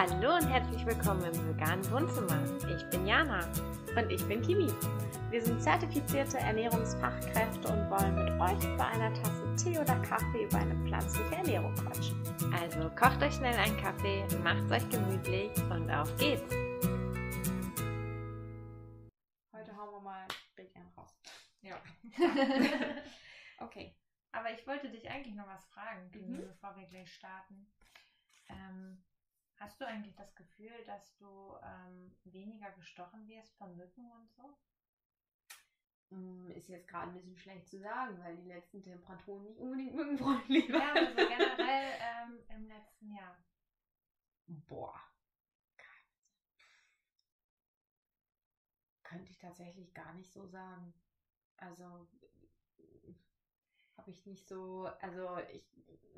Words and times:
Hallo 0.00 0.36
und 0.36 0.46
herzlich 0.48 0.86
willkommen 0.86 1.24
im 1.24 1.48
veganen 1.48 1.90
Wohnzimmer. 1.90 2.40
Ich 2.72 2.88
bin 2.88 3.04
Jana. 3.04 3.40
Und 3.96 4.08
ich 4.12 4.24
bin 4.28 4.40
Kimi. 4.42 4.68
Wir 5.28 5.42
sind 5.42 5.60
zertifizierte 5.60 6.38
Ernährungsfachkräfte 6.38 7.66
und 7.66 7.90
wollen 7.90 8.14
mit 8.14 8.30
euch 8.40 8.76
bei 8.76 8.86
einer 8.86 9.12
Tasse 9.12 9.56
Tee 9.56 9.76
oder 9.76 10.00
Kaffee 10.02 10.44
über 10.44 10.58
eine 10.58 10.76
pflanzliche 10.86 11.34
Ernährung 11.34 11.74
quatschen. 11.74 12.22
Also 12.52 12.88
kocht 12.90 13.20
euch 13.24 13.34
schnell 13.34 13.56
einen 13.58 13.76
Kaffee, 13.78 14.24
macht 14.44 14.70
euch 14.70 14.88
gemütlich 14.88 15.50
und 15.68 15.90
auf 15.90 16.16
geht's. 16.16 16.54
Heute 19.52 19.76
hauen 19.76 19.94
wir 19.94 20.00
mal 20.00 20.28
Big 20.54 20.70
N 20.76 20.86
raus. 20.96 21.12
Ja. 21.62 21.74
okay. 23.58 23.96
Aber 24.30 24.52
ich 24.52 24.64
wollte 24.64 24.90
dich 24.90 25.10
eigentlich 25.10 25.34
noch 25.34 25.48
was 25.48 25.66
fragen, 25.66 26.08
Kimi, 26.12 26.38
Mhm. 26.38 26.46
bevor 26.46 26.76
wir 26.76 26.86
gleich 26.86 27.12
starten. 27.12 27.72
Ähm, 28.48 29.02
hast 29.58 29.80
du 29.80 29.86
eigentlich 29.86 30.14
das 30.14 30.34
Gefühl, 30.34 30.82
dass 30.84 31.14
du 31.16 31.54
ähm, 31.62 32.14
weniger 32.24 32.70
gestochen 32.72 33.26
wirst 33.28 33.54
von 33.56 33.76
Mücken 33.76 34.10
und 34.12 34.30
so? 34.32 34.54
Mm, 36.10 36.50
Ist 36.52 36.68
jetzt 36.68 36.88
gerade 36.88 37.10
ein 37.10 37.12
bisschen 37.12 37.36
schlecht 37.36 37.68
zu 37.68 37.78
sagen, 37.78 38.18
weil 38.20 38.34
die 38.34 38.44
letzten 38.44 38.82
Temperaturen 38.82 39.44
nicht 39.44 39.58
unbedingt 39.58 39.94
mückenfreundlich 39.94 40.66
Ja, 40.68 40.92
aber 40.92 41.10
so 41.10 41.16
generell 41.26 41.96
ähm, 42.00 42.42
im 42.48 42.66
letzten 42.66 43.12
Jahr. 43.12 43.36
Boah. 44.68 44.92
Könnte 49.02 49.30
ich 49.30 49.38
tatsächlich 49.38 49.92
gar 49.94 50.12
nicht 50.12 50.30
so 50.30 50.46
sagen. 50.46 50.94
Also 51.56 52.06
habe 53.98 54.10
ich 54.10 54.24
nicht 54.26 54.48
so, 54.48 54.88
also 55.00 55.36
ich 55.52 55.62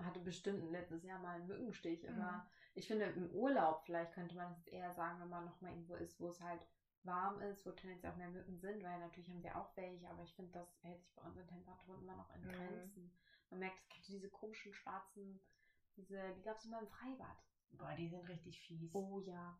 hatte 0.04 0.20
bestimmt 0.20 0.70
letztes 0.70 1.02
Jahr 1.02 1.18
mal 1.18 1.36
einen 1.36 1.46
Mückenstich, 1.46 2.08
Mhm. 2.08 2.18
aber 2.18 2.46
ich 2.74 2.86
finde 2.86 3.06
im 3.06 3.30
Urlaub 3.30 3.82
vielleicht 3.84 4.12
könnte 4.12 4.36
man 4.36 4.52
es 4.52 4.66
eher 4.66 4.92
sagen, 4.92 5.18
wenn 5.20 5.28
man 5.28 5.44
noch 5.44 5.60
mal 5.60 5.70
irgendwo 5.70 5.94
ist, 5.94 6.20
wo 6.20 6.28
es 6.28 6.40
halt 6.40 6.64
warm 7.02 7.40
ist, 7.40 7.64
wo 7.66 7.72
tendenziell 7.72 8.12
auch 8.12 8.16
mehr 8.16 8.28
Mücken 8.28 8.58
sind, 8.58 8.82
weil 8.82 8.98
natürlich 8.98 9.30
haben 9.30 9.42
wir 9.42 9.56
auch 9.56 9.74
welche, 9.76 10.08
aber 10.10 10.22
ich 10.22 10.34
finde, 10.34 10.52
das 10.52 10.68
hält 10.82 11.00
sich 11.00 11.14
bei 11.14 11.22
unseren 11.22 11.46
Temperaturen 11.48 12.00
immer 12.02 12.14
noch 12.14 12.30
in 12.34 12.42
Mhm. 12.42 12.52
Grenzen. 12.52 13.10
Man 13.48 13.60
merkt, 13.60 13.78
es 13.80 13.88
gibt 13.88 14.06
diese 14.08 14.28
komischen 14.28 14.72
schwarzen, 14.74 15.40
diese, 15.96 16.32
die 16.34 16.42
gab 16.42 16.58
es 16.58 16.64
immer 16.66 16.78
im 16.78 16.88
Freibad. 16.88 17.36
Boah, 17.72 17.94
die 17.94 18.08
sind 18.08 18.28
richtig 18.28 18.60
fies. 18.60 18.94
Oh 18.94 19.20
ja. 19.20 19.56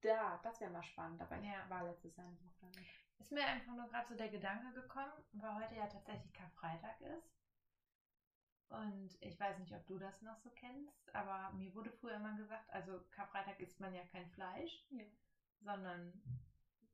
Da, 0.00 0.38
das 0.38 0.60
wäre 0.60 0.70
mal 0.70 0.82
spannend, 0.82 1.20
aber 1.20 1.38
ich 1.38 1.44
Ja. 1.44 1.68
war 1.68 1.82
letztes 1.84 2.16
Jahr 2.16 2.26
nicht 2.26 2.44
auf 2.46 2.56
damit. 2.60 2.86
Ist 3.18 3.32
mir 3.32 3.44
einfach 3.46 3.74
nur 3.74 3.86
gerade 3.88 4.08
so 4.08 4.14
der 4.14 4.28
Gedanke 4.28 4.72
gekommen, 4.72 5.12
weil 5.32 5.54
heute 5.54 5.74
ja 5.74 5.86
tatsächlich 5.86 6.32
Karfreitag 6.32 7.00
ist. 7.00 7.39
Und 8.70 9.16
ich 9.20 9.38
weiß 9.38 9.58
nicht, 9.58 9.74
ob 9.74 9.84
du 9.86 9.98
das 9.98 10.22
noch 10.22 10.36
so 10.38 10.50
kennst, 10.50 11.14
aber 11.14 11.50
mir 11.50 11.74
wurde 11.74 11.90
früher 11.90 12.14
immer 12.14 12.32
gesagt, 12.34 12.70
also 12.72 13.00
Karfreitag 13.10 13.58
isst 13.60 13.80
man 13.80 13.92
ja 13.92 14.02
kein 14.04 14.28
Fleisch, 14.28 14.80
Ja. 14.90 15.04
sondern 15.60 16.22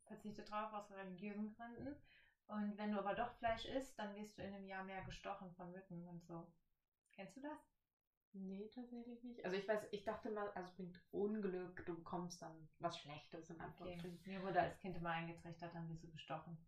verzichtet 0.07 0.51
drauf 0.51 0.73
aus 0.73 0.91
religiösen 0.91 1.49
Gründen. 1.51 1.95
Und 2.47 2.77
wenn 2.79 2.93
du 2.93 2.99
aber 2.99 3.13
doch 3.15 3.31
Fleisch 3.35 3.65
isst, 3.67 3.99
dann 3.99 4.15
wirst 4.15 4.39
du 4.39 4.43
in 4.43 4.55
einem 4.55 4.67
Jahr 4.67 4.83
mehr 4.83 5.03
gestochen 5.03 5.53
von 5.53 5.71
Mücken 5.73 6.07
und 6.09 6.25
so. 6.25 6.49
Kennst 7.13 7.37
du 7.37 7.41
das? 7.41 7.59
Nee, 8.35 8.69
tatsächlich 8.69 9.23
nicht. 9.25 9.45
Also 9.45 9.57
ich 9.57 9.67
weiß, 9.67 9.87
ich 9.91 10.05
dachte 10.05 10.31
mal, 10.31 10.51
also 10.55 10.67
es 10.69 10.75
bringt 10.75 11.01
Unglück, 11.11 11.85
du 11.87 11.95
bekommst 11.95 12.41
dann 12.43 12.69
was 12.79 12.97
Schlechtes 12.99 13.49
in 13.51 13.61
Okay. 13.61 13.65
Anführungsstrichen. 13.65 14.21
Mir 14.27 14.43
wurde 14.43 14.61
als 14.61 14.79
Kind 14.79 14.95
immer 14.97 15.11
eingetrichtert, 15.11 15.75
dann 15.75 15.89
wirst 15.89 16.03
du 16.05 16.09
gestochen. 16.09 16.59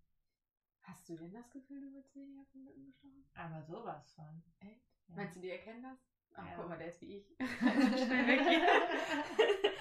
Hast 0.83 1.09
du 1.09 1.15
denn 1.17 1.33
das 1.35 1.51
Gefühl, 1.51 1.81
du 1.81 1.93
wirst 1.93 2.15
weniger 2.15 2.45
von 2.47 2.65
Mücken 2.65 2.85
gestochen? 2.85 3.25
Aber 3.35 3.63
sowas 3.63 4.11
von. 4.13 4.43
Echt? 4.61 4.88
Ja. 5.09 5.15
Meinst 5.17 5.37
du, 5.37 5.41
die 5.41 5.51
erkennen 5.51 5.83
das? 5.83 5.99
Ach, 6.35 6.47
Ja. 6.47 6.55
guck 6.57 6.69
mal, 6.69 6.79
der 6.79 6.89
ist 6.89 7.01
wie 7.01 7.17
ich. 7.19 7.27
Schnell 7.59 8.27
weg 8.27 8.41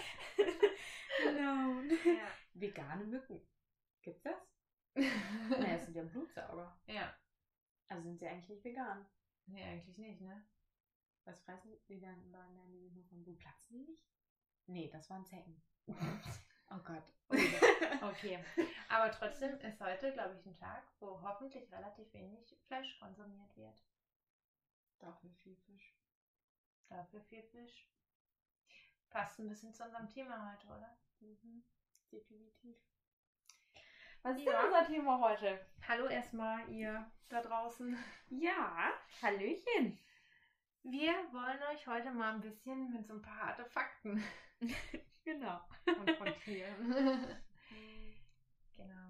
genau. 1.23 1.81
ja. 2.06 2.28
Vegane 2.53 3.03
Mücken. 3.06 3.42
Gibt's 4.02 4.23
das? 4.23 4.36
Naja, 5.50 5.75
es 5.75 5.85
sind 5.85 5.96
ja 5.96 6.03
Blutsauger. 6.03 6.79
ja. 6.88 7.13
Also 7.90 8.03
sind 8.03 8.19
sie 8.19 8.28
eigentlich 8.28 8.50
nicht 8.50 8.63
vegan. 8.66 9.06
Nee, 9.46 9.63
eigentlich 9.63 9.97
nicht, 9.97 10.19
ne? 10.22 10.44
Was 11.24 11.40
fressen 11.41 11.72
die 11.88 12.00
dann? 12.01 12.31
Dann 12.34 12.53
lernen 12.56 12.80
die 12.81 12.90
nur 12.90 13.06
vom 13.06 13.24
Blut. 13.24 13.40
Platzen 13.40 13.78
die 13.78 13.84
nicht? 13.91 14.03
Nee, 14.66 14.90
das 14.91 15.09
waren 15.09 15.25
Zecken. 15.25 15.62
Oh 15.88 16.80
Gott. 16.84 17.03
Okay. 18.01 18.44
Aber 18.90 19.09
trotzdem 19.12 19.57
ist 19.62 19.80
heute, 19.80 20.12
glaube 20.12 20.35
ich, 20.35 20.46
ein 20.46 20.56
Tag, 20.56 20.84
wo 21.00 21.22
hoffentlich 21.22 21.72
relativ 21.72 22.12
wenig 22.13 22.57
Fleisch 22.68 23.00
konsumiert 23.00 23.56
wird. 23.56 23.81
Dafür 25.00 25.30
viel 25.31 25.56
Fisch. 25.56 25.96
Dafür 26.90 27.22
viel 27.22 27.44
Fisch. 27.44 27.88
Passt 29.09 29.40
ein 29.40 29.47
bisschen 29.50 29.74
zu 29.74 29.84
unserem 29.84 30.09
Thema 30.09 30.52
heute, 30.52 30.68
oder? 30.68 30.97
Mhm. 31.19 31.63
Definitiv. 32.12 32.78
Was 34.24 34.38
ist 34.38 34.46
Ja. 34.46 34.52
denn 34.62 34.66
unser 34.66 34.86
Thema 34.88 35.19
heute? 35.19 35.66
Hallo 35.88 36.07
erstmal, 36.07 36.68
ihr 36.69 37.09
da 37.30 37.41
draußen. 37.41 37.97
Ja, 38.30 38.94
Hallöchen. 39.22 40.00
Wir 40.84 41.13
wollen 41.34 41.62
euch 41.72 41.86
heute 41.88 42.12
mal 42.12 42.34
ein 42.34 42.41
bisschen 42.41 42.91
mit 42.94 43.06
so 43.07 43.13
ein 43.16 43.22
paar 43.22 43.50
Artefakten 43.50 44.24
Genau. 45.24 45.62
konfrontieren. 45.86 46.88
genau. 48.75 49.09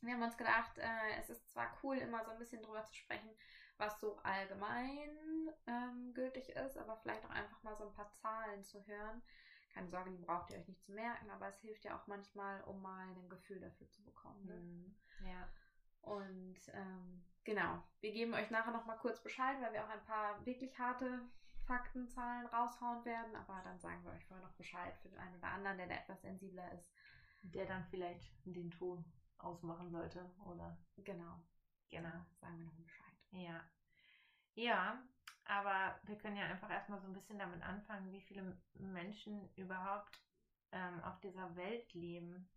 Wir 0.00 0.14
haben 0.14 0.22
uns 0.22 0.36
gedacht, 0.36 0.76
äh, 0.78 1.16
es 1.18 1.30
ist 1.30 1.48
zwar 1.50 1.76
cool, 1.82 1.96
immer 1.98 2.24
so 2.24 2.32
ein 2.32 2.38
bisschen 2.38 2.62
drüber 2.62 2.84
zu 2.84 2.94
sprechen, 2.94 3.30
was 3.78 4.00
so 4.00 4.16
allgemein 4.22 5.10
ähm, 5.66 6.14
gültig 6.14 6.48
ist, 6.50 6.76
aber 6.78 6.96
vielleicht 6.96 7.24
auch 7.24 7.30
einfach 7.30 7.62
mal 7.62 7.76
so 7.76 7.84
ein 7.84 7.92
paar 7.92 8.10
Zahlen 8.12 8.62
zu 8.62 8.86
hören. 8.86 9.22
Keine 9.74 9.88
Sorge, 9.88 10.10
die 10.10 10.24
braucht 10.24 10.50
ihr 10.50 10.58
euch 10.58 10.68
nicht 10.68 10.82
zu 10.82 10.92
merken, 10.92 11.30
aber 11.30 11.48
es 11.48 11.58
hilft 11.60 11.84
ja 11.84 11.96
auch 11.98 12.06
manchmal, 12.06 12.62
um 12.64 12.80
mal 12.80 13.08
ein 13.08 13.28
Gefühl 13.28 13.60
dafür 13.60 13.88
zu 13.90 14.02
bekommen. 14.04 14.46
Ne? 14.46 14.54
Mhm. 14.54 14.96
Ja. 15.26 15.46
Und 16.00 16.56
ähm, 16.72 17.24
genau, 17.44 17.82
wir 18.00 18.12
geben 18.12 18.32
euch 18.32 18.50
nachher 18.50 18.70
nochmal 18.70 18.96
kurz 18.98 19.20
Bescheid, 19.22 19.56
weil 19.60 19.72
wir 19.72 19.84
auch 19.84 19.88
ein 19.88 20.04
paar 20.04 20.44
wirklich 20.46 20.78
harte 20.78 21.20
Faktenzahlen 21.66 22.46
raushauen 22.46 23.04
werden. 23.04 23.34
Aber 23.34 23.60
dann 23.64 23.78
sagen 23.80 24.02
wir 24.04 24.12
euch 24.12 24.24
vorher 24.24 24.46
noch 24.46 24.54
Bescheid 24.54 24.96
für 25.02 25.08
den 25.08 25.18
einen 25.18 25.36
oder 25.36 25.48
anderen, 25.48 25.76
der 25.76 25.88
da 25.88 25.94
etwas 25.96 26.22
sensibler 26.22 26.72
ist. 26.72 26.90
Der 27.42 27.66
dann 27.66 27.84
vielleicht 27.90 28.32
den 28.46 28.70
Ton 28.70 29.04
ausmachen 29.38 29.90
sollte, 29.90 30.30
oder? 30.46 30.78
Genau, 30.96 31.40
Genau. 31.90 32.24
sagen 32.40 32.58
wir 32.58 32.64
noch 32.64 32.74
Bescheid. 32.74 33.05
Ja. 33.36 33.60
Ja, 34.54 35.02
aber 35.44 36.00
wir 36.04 36.16
können 36.16 36.36
ja 36.36 36.46
einfach 36.46 36.70
erstmal 36.70 37.00
so 37.00 37.06
ein 37.06 37.12
bisschen 37.12 37.38
damit 37.38 37.62
anfangen, 37.62 38.10
wie 38.10 38.22
viele 38.22 38.56
Menschen 38.74 39.52
überhaupt 39.54 40.18
ähm, 40.72 41.02
auf 41.04 41.20
dieser 41.20 41.54
Welt 41.54 41.92
leben. 41.92 42.48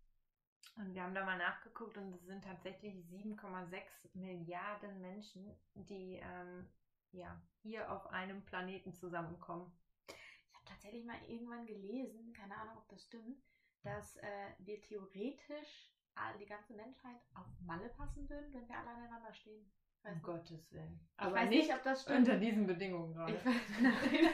Und 0.76 0.94
wir 0.94 1.02
haben 1.02 1.14
da 1.14 1.24
mal 1.24 1.36
nachgeguckt 1.36 1.98
und 1.98 2.14
es 2.14 2.24
sind 2.24 2.44
tatsächlich 2.44 2.94
7,6 2.94 3.82
Milliarden 4.14 5.00
Menschen, 5.00 5.54
die 5.74 6.20
ähm, 6.22 6.66
ja, 7.12 7.40
hier 7.62 7.90
auf 7.92 8.06
einem 8.06 8.44
Planeten 8.46 8.94
zusammenkommen. 8.94 9.70
Ich 10.06 10.54
habe 10.54 10.64
tatsächlich 10.64 11.04
mal 11.04 11.20
irgendwann 11.28 11.66
gelesen, 11.66 12.32
keine 12.32 12.56
Ahnung, 12.56 12.78
ob 12.78 12.88
das 12.88 13.02
stimmt, 13.02 13.42
dass 13.82 14.16
äh, 14.16 14.54
wir 14.58 14.80
theoretisch 14.80 15.90
die 16.38 16.46
ganze 16.46 16.74
Menschheit 16.74 17.16
auf 17.34 17.46
Malle 17.60 17.88
passen 17.90 18.28
würden, 18.28 18.52
wenn 18.52 18.68
wir 18.68 18.76
alle 18.76 18.90
aneinander 18.90 19.32
stehen. 19.32 19.70
Weiß 20.02 20.12
Um 20.12 20.22
nicht. 20.22 20.22
Gottes 20.22 20.72
Willen. 20.72 21.00
Ich 21.20 21.32
weiß 21.32 21.48
nicht, 21.50 21.74
ob 21.74 21.82
das 21.82 22.02
stimmt. 22.02 22.18
unter 22.18 22.36
diesen 22.38 22.66
Bedingungen 22.66 23.14
gerade. 23.14 23.34
Ich 23.34 23.44
weiß 23.44 23.80
nein. 23.80 24.30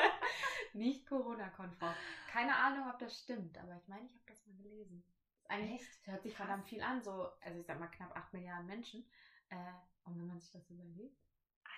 nicht 0.74 1.06
Corona-konform. 1.06 1.94
Keine 2.30 2.54
Ahnung, 2.54 2.88
ob 2.90 2.98
das 2.98 3.18
stimmt, 3.18 3.56
aber 3.58 3.76
ich 3.76 3.88
meine, 3.88 4.04
ich 4.06 4.12
habe 4.14 4.24
das 4.26 4.46
mal 4.46 4.56
gelesen. 4.56 5.02
Ist 5.38 5.50
eigentlich 5.50 5.80
Echt? 5.80 6.06
hört 6.06 6.22
sich 6.22 6.34
verdammt 6.36 6.68
viel 6.68 6.82
an, 6.82 7.02
so, 7.02 7.28
also 7.40 7.58
ich 7.58 7.66
sag 7.66 7.80
mal 7.80 7.86
knapp 7.88 8.14
8 8.16 8.32
Milliarden 8.34 8.66
Menschen. 8.66 9.04
Äh, 9.50 9.56
und 10.04 10.18
wenn 10.18 10.26
man 10.26 10.38
sich 10.40 10.50
das 10.50 10.68
überlegt, 10.70 11.16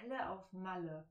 Alle 0.01 0.29
auf 0.29 0.53
Malle. 0.53 1.09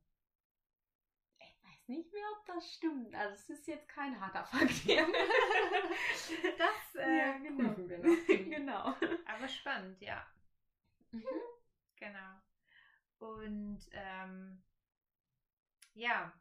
ich 1.39 1.63
weiß 1.63 1.87
nicht 1.87 2.11
mehr, 2.13 2.25
ob 2.37 2.45
das 2.45 2.69
stimmt. 2.73 3.15
Also 3.15 3.33
es 3.35 3.49
ist 3.49 3.67
jetzt 3.67 3.87
kein 3.87 4.19
harter 4.19 4.43
Fakt 4.45 4.69
hier. 4.71 5.07
Das 6.57 6.95
äh, 6.95 7.17
Ja, 7.17 7.37
genau. 7.37 7.75
wir 7.77 7.97
noch. 7.99 8.27
genau. 8.27 8.93
Aber 9.25 9.47
spannend, 9.47 10.01
ja. 10.01 10.25
Mhm. 11.11 11.23
Genau. 11.99 12.41
Und 13.19 13.79
ähm, 13.91 14.61
ja, 15.93 16.31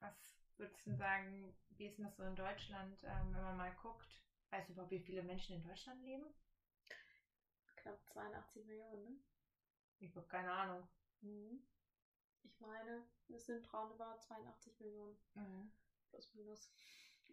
was 0.00 0.12
würdest 0.56 0.84
du 0.86 0.94
sagen, 0.96 1.54
wie 1.70 1.86
ist 1.86 1.98
denn 1.98 2.04
das 2.04 2.16
so 2.16 2.24
in 2.24 2.34
Deutschland, 2.34 3.02
ähm, 3.04 3.32
wenn 3.32 3.42
man 3.42 3.56
mal 3.56 3.72
guckt? 3.82 4.20
Weißt 4.50 4.68
du 4.68 4.72
überhaupt, 4.72 4.90
wie 4.90 4.98
viele 5.00 5.22
Menschen 5.22 5.54
in 5.54 5.62
Deutschland 5.62 6.02
leben? 6.02 6.24
Knapp 7.76 7.96
82 8.12 8.64
Millionen, 8.64 9.02
ne? 9.04 9.16
Ich 10.00 10.14
habe 10.16 10.26
keine 10.26 10.50
Ahnung. 10.50 10.86
Mhm. 11.20 11.60
Ich 12.42 12.60
meine, 12.60 13.04
es 13.28 13.46
sind 13.46 13.72
roundabout 13.72 14.18
82 14.20 14.80
Millionen. 14.80 15.16
Mhm. 15.34 15.70
Plus 16.10 16.34
minus. 16.34 16.68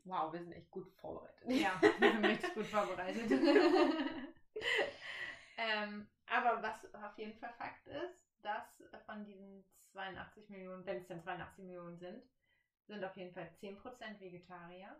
Wow, 0.04 0.32
wir 0.32 0.42
sind 0.42 0.52
echt 0.54 0.70
gut 0.70 0.88
vorbereitet. 0.96 1.52
Ja, 1.52 1.80
wir 1.98 2.12
sind 2.12 2.26
richtig 2.26 2.54
gut 2.54 2.66
vorbereitet. 2.68 3.30
ähm, 5.58 6.06
auf 7.18 7.24
jeden 7.24 7.40
Fall 7.40 7.50
Fakt 7.58 7.88
ist, 7.88 8.30
dass 8.44 8.80
von 9.08 9.24
diesen 9.26 9.66
82 9.92 10.50
Millionen, 10.50 10.86
wenn 10.86 11.00
es 11.00 11.08
denn 11.08 11.20
82 11.20 11.66
Millionen 11.66 11.98
sind, 11.98 12.24
sind 12.86 13.04
auf 13.04 13.18
jeden 13.18 13.34
Fall 13.34 13.50
10% 13.56 14.20
Vegetarier 14.20 14.96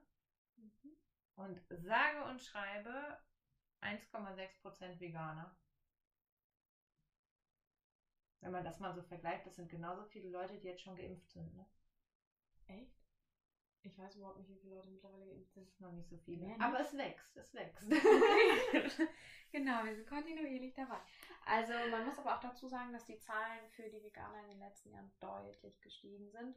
Mhm. 0.56 0.96
Und 1.36 1.62
sage 1.70 2.24
und 2.24 2.42
schreibe 2.42 3.16
1,6% 3.80 5.00
Veganer. 5.00 5.56
Wenn 8.42 8.52
man 8.52 8.64
das 8.64 8.80
mal 8.80 8.96
so 8.96 9.04
vergleicht, 9.04 9.46
das 9.46 9.54
sind 9.54 9.70
genauso 9.70 10.04
viele 10.06 10.30
Leute, 10.30 10.58
die 10.58 10.66
jetzt 10.66 10.82
schon 10.82 10.96
geimpft 10.96 11.30
sind. 11.30 11.54
Ne? 11.54 11.68
Echt? 12.66 13.07
Ich 13.88 13.98
weiß 13.98 14.16
überhaupt 14.16 14.38
nicht, 14.38 14.50
wie 14.50 14.58
viele 14.58 14.76
Leute 14.76 14.90
mittlerweile 14.90 15.26
geimpft 15.26 15.54
sind. 15.54 15.68
Noch 15.80 15.92
nicht 15.94 16.10
so 16.10 16.18
viele. 16.18 16.46
Mehr 16.46 16.58
Aber 16.60 16.80
es 16.80 16.96
wächst, 16.98 17.36
es 17.38 17.54
wächst. 17.54 17.84
genau, 19.52 19.84
wir 19.84 19.96
sind 19.96 20.08
kontinuierlich 20.08 20.74
dabei. 20.74 21.00
Also 21.46 21.74
man 21.90 22.06
muss 22.06 22.20
aber 22.20 22.36
auch 22.36 22.40
dazu 22.40 22.68
sagen, 22.68 22.92
dass 22.92 23.06
die 23.06 23.18
Zahlen 23.20 23.68
für 23.70 23.90
die 23.90 24.04
Veganer 24.04 24.42
in 24.42 24.48
den 24.48 24.60
letzten 24.60 24.92
Jahren 24.92 25.12
deutlich 25.20 25.80
gestiegen 25.82 26.30
sind 26.30 26.56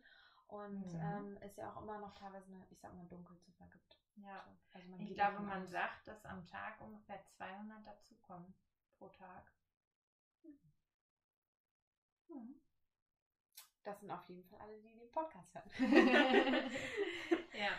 und 0.48 0.92
Mhm. 0.92 1.00
ähm, 1.00 1.38
es 1.40 1.56
ja 1.56 1.70
auch 1.70 1.80
immer 1.80 1.98
noch 1.98 2.12
teilweise 2.14 2.52
eine, 2.52 2.66
ich 2.70 2.80
sag 2.80 2.92
mal, 2.94 3.06
Dunkelziffer 3.06 3.66
gibt. 3.68 3.96
ja. 4.16 4.44
So, 4.44 4.56
also 4.72 4.88
Ich 4.98 5.14
glaube, 5.14 5.40
man 5.40 5.62
aus. 5.64 5.70
sagt, 5.70 6.06
dass 6.06 6.24
am 6.26 6.46
Tag 6.46 6.80
ungefähr 6.80 7.22
200 7.36 7.86
dazukommen 7.86 8.54
pro 8.98 9.08
Tag. 9.08 9.50
Mhm. 10.44 10.79
Das 13.84 14.00
sind 14.00 14.10
auf 14.10 14.28
jeden 14.28 14.44
Fall 14.44 14.58
alle, 14.60 14.80
die 14.80 14.94
den 14.94 15.10
Podcast 15.10 15.54
hören. 15.54 15.70
ja. 17.54 17.70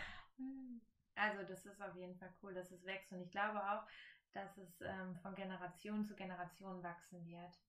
Also 1.14 1.42
das 1.44 1.64
ist 1.64 1.80
auf 1.80 1.94
jeden 1.94 2.16
Fall 2.16 2.34
cool, 2.42 2.54
dass 2.54 2.70
es 2.70 2.84
wächst. 2.84 3.12
Und 3.12 3.20
ich 3.20 3.30
glaube 3.30 3.60
auch, 3.60 3.86
dass 4.32 4.56
es 4.56 4.80
ähm, 4.80 5.16
von 5.16 5.34
Generation 5.34 6.04
zu 6.04 6.16
Generation 6.16 6.82
wachsen 6.82 7.24
wird. 7.26 7.60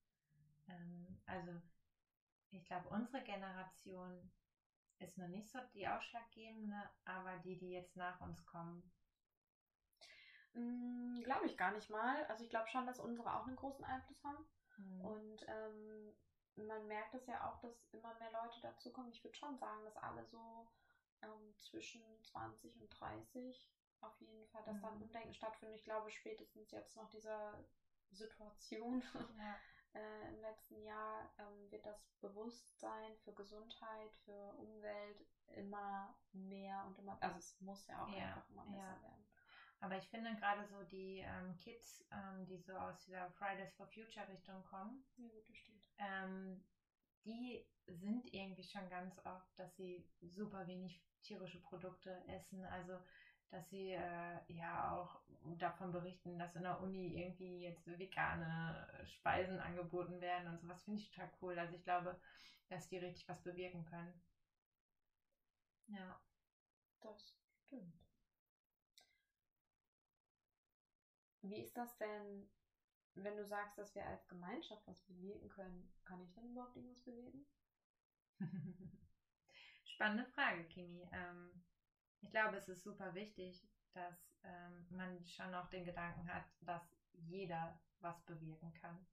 Ähm, 0.67 1.21
also 1.25 1.51
ich 2.51 2.65
glaube, 2.65 2.89
unsere 2.89 3.23
Generation 3.23 4.31
ist 4.99 5.17
noch 5.17 5.27
nicht 5.27 5.49
so 5.51 5.59
die 5.73 5.87
ausschlaggebende, 5.87 6.89
aber 7.05 7.37
die, 7.39 7.57
die 7.57 7.71
jetzt 7.71 7.95
nach 7.95 8.21
uns 8.21 8.45
kommen. 8.45 8.91
Mm, 10.53 11.21
glaube 11.23 11.45
ich 11.45 11.57
gar 11.57 11.71
nicht 11.71 11.89
mal. 11.89 12.25
Also 12.27 12.43
ich 12.43 12.49
glaube 12.49 12.69
schon, 12.69 12.85
dass 12.85 12.99
unsere 12.99 13.35
auch 13.35 13.47
einen 13.47 13.55
großen 13.55 13.83
Einfluss 13.85 14.23
haben. 14.23 14.45
Mhm. 14.77 15.01
Und 15.01 15.45
ähm, 15.47 16.13
man 16.55 16.87
merkt 16.87 17.13
es 17.13 17.25
ja 17.25 17.43
auch, 17.47 17.57
dass 17.57 17.83
immer 17.91 18.13
mehr 18.13 18.29
Leute 18.29 18.59
dazukommen. 18.61 19.11
Ich 19.11 19.23
würde 19.23 19.37
schon 19.37 19.57
sagen, 19.57 19.83
dass 19.83 19.97
alle 19.97 20.23
so 20.25 20.67
ähm, 21.21 21.53
zwischen 21.57 22.21
20 22.23 22.79
und 22.79 22.89
30 22.99 23.69
auf 24.01 24.19
jeden 24.21 24.45
Fall, 24.47 24.63
dass 24.63 24.79
dann 24.79 24.95
Mhm. 24.95 24.99
Umdenken 24.99 25.33
stattfindet. 25.33 25.77
Ich 25.77 25.83
glaube, 25.83 26.09
spätestens 26.09 26.71
jetzt 26.71 26.95
nach 26.95 27.07
dieser 27.09 27.63
Situation 28.11 29.03
ja. 29.37 29.59
äh, 29.95 30.27
im 30.29 30.39
letzten 30.41 30.81
Jahr 30.83 31.29
ähm, 31.37 31.71
wird 31.71 31.85
das 31.85 32.11
Bewusstsein 32.19 33.15
für 33.17 33.33
Gesundheit, 33.33 34.13
für 34.25 34.53
Umwelt 34.57 35.25
immer 35.55 36.13
mehr 36.33 36.83
und 36.85 36.97
immer, 36.99 37.17
also 37.21 37.37
es 37.37 37.59
muss 37.61 37.87
ja 37.87 38.03
auch 38.03 38.13
Ja, 38.17 38.17
einfach 38.17 38.47
immer 38.49 38.65
besser 38.65 38.93
ja. 38.93 39.01
werden. 39.01 39.25
Aber 39.79 39.95
ich 39.97 40.07
finde 40.09 40.35
gerade 40.35 40.65
so 40.65 40.83
die 40.83 41.19
ähm, 41.19 41.55
Kids, 41.57 42.03
ähm, 42.11 42.45
die 42.45 42.57
so 42.57 42.73
aus 42.73 42.97
dieser 43.03 43.29
Fridays 43.31 43.73
for 43.73 43.87
Future 43.87 44.27
Richtung 44.27 44.63
kommen, 44.63 45.03
Ja, 45.17 45.39
gut. 45.47 45.82
Ähm, 45.97 46.63
die 47.25 47.65
sind 47.87 48.33
irgendwie 48.33 48.63
schon 48.63 48.89
ganz 48.89 49.19
oft, 49.25 49.57
dass 49.59 49.75
sie 49.75 50.05
super 50.21 50.67
wenig 50.67 51.01
tierische 51.21 51.59
Produkte 51.59 52.23
essen. 52.27 52.65
Also, 52.65 52.99
dass 53.49 53.69
sie 53.69 53.91
äh, 53.91 54.39
ja 54.47 54.91
auch 54.91 55.21
davon 55.59 55.91
berichten, 55.91 56.39
dass 56.39 56.55
in 56.55 56.63
der 56.63 56.81
Uni 56.81 57.19
irgendwie 57.19 57.61
jetzt 57.61 57.85
vegane 57.87 58.87
Speisen 59.05 59.59
angeboten 59.59 60.21
werden 60.21 60.47
und 60.49 60.59
sowas 60.59 60.83
finde 60.83 61.01
ich 61.01 61.11
total 61.11 61.31
cool. 61.41 61.57
Also, 61.59 61.75
ich 61.75 61.83
glaube, 61.83 62.19
dass 62.69 62.87
die 62.89 62.97
richtig 62.97 63.27
was 63.29 63.41
bewirken 63.43 63.85
können. 63.85 64.13
Ja. 65.87 66.19
Das 67.01 67.35
stimmt. 67.67 67.93
Wie 71.43 71.61
ist 71.61 71.77
das 71.77 71.95
denn, 71.97 72.49
wenn 73.15 73.37
du 73.37 73.45
sagst, 73.45 73.77
dass 73.77 73.93
wir 73.95 74.05
als 74.05 74.27
Gemeinschaft 74.27 74.85
was 74.87 74.99
bewirken 75.01 75.49
können? 75.49 75.91
Kann 76.05 76.21
ich 76.21 76.33
denn 76.33 76.49
überhaupt 76.49 76.75
irgendwas 76.75 77.01
bewirken? 77.01 77.45
Spannende 79.85 80.25
Frage, 80.25 80.63
Kimi. 80.65 81.07
Ähm, 81.11 81.61
ich 82.21 82.31
glaube, 82.31 82.57
es 82.57 82.67
ist 82.67 82.83
super 82.83 83.13
wichtig, 83.13 83.67
dass 83.93 84.39
ähm, 84.43 84.87
man 84.89 85.25
schon 85.25 85.53
auch 85.53 85.69
den 85.69 85.85
Gedanken 85.85 86.27
hat, 86.33 86.45
dass 86.61 86.81
jeder 87.13 87.79
was 87.99 88.19
bewirken 88.25 88.73
kann. 88.73 89.05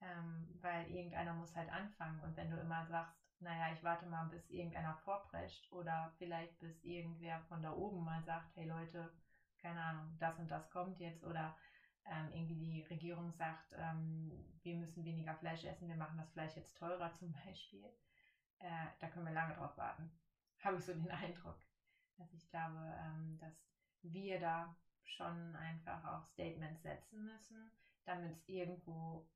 Ähm, 0.00 0.58
weil 0.60 0.90
irgendeiner 0.90 1.34
muss 1.34 1.54
halt 1.54 1.70
anfangen. 1.70 2.20
Und 2.20 2.36
wenn 2.36 2.50
du 2.50 2.58
immer 2.58 2.86
sagst, 2.86 3.24
naja, 3.40 3.72
ich 3.72 3.82
warte 3.82 4.06
mal, 4.06 4.24
bis 4.26 4.48
irgendeiner 4.50 4.94
vorprescht 4.94 5.70
oder 5.72 6.12
vielleicht 6.18 6.58
bis 6.58 6.82
irgendwer 6.82 7.40
von 7.42 7.62
da 7.62 7.72
oben 7.72 8.04
mal 8.04 8.22
sagt, 8.22 8.56
hey 8.56 8.66
Leute, 8.66 9.12
keine 9.58 9.80
Ahnung, 9.80 10.16
das 10.18 10.38
und 10.38 10.50
das 10.50 10.70
kommt 10.70 11.00
jetzt 11.00 11.24
oder 11.24 11.56
ähm, 12.06 12.30
irgendwie 12.32 12.56
die 12.56 12.80
Regierung 12.90 13.32
sagt, 13.32 13.72
ähm, 13.76 14.32
wir 14.62 14.74
müssen 14.74 15.04
weniger 15.04 15.34
Fleisch 15.34 15.64
essen, 15.64 15.88
wir 15.88 15.96
machen 15.96 16.16
das 16.18 16.30
Fleisch 16.30 16.54
jetzt 16.56 16.76
teurer 16.76 17.12
zum 17.18 17.32
Beispiel 17.44 17.90
äh, 18.64 18.86
da 18.98 19.08
können 19.08 19.26
wir 19.26 19.32
lange 19.32 19.54
drauf 19.54 19.76
warten. 19.76 20.10
Habe 20.64 20.76
ich 20.76 20.84
so 20.84 20.92
den 20.92 21.10
Eindruck. 21.10 21.56
Also 22.18 22.36
ich 22.36 22.48
glaube, 22.48 22.94
ähm, 22.98 23.36
dass 23.38 23.66
wir 24.02 24.38
da 24.38 24.74
schon 25.02 25.54
einfach 25.56 26.02
auch 26.04 26.24
Statements 26.24 26.82
setzen 26.82 27.26
müssen, 27.26 27.70
damit 28.04 28.32
es 28.34 28.48
irgendwo, 28.48 29.26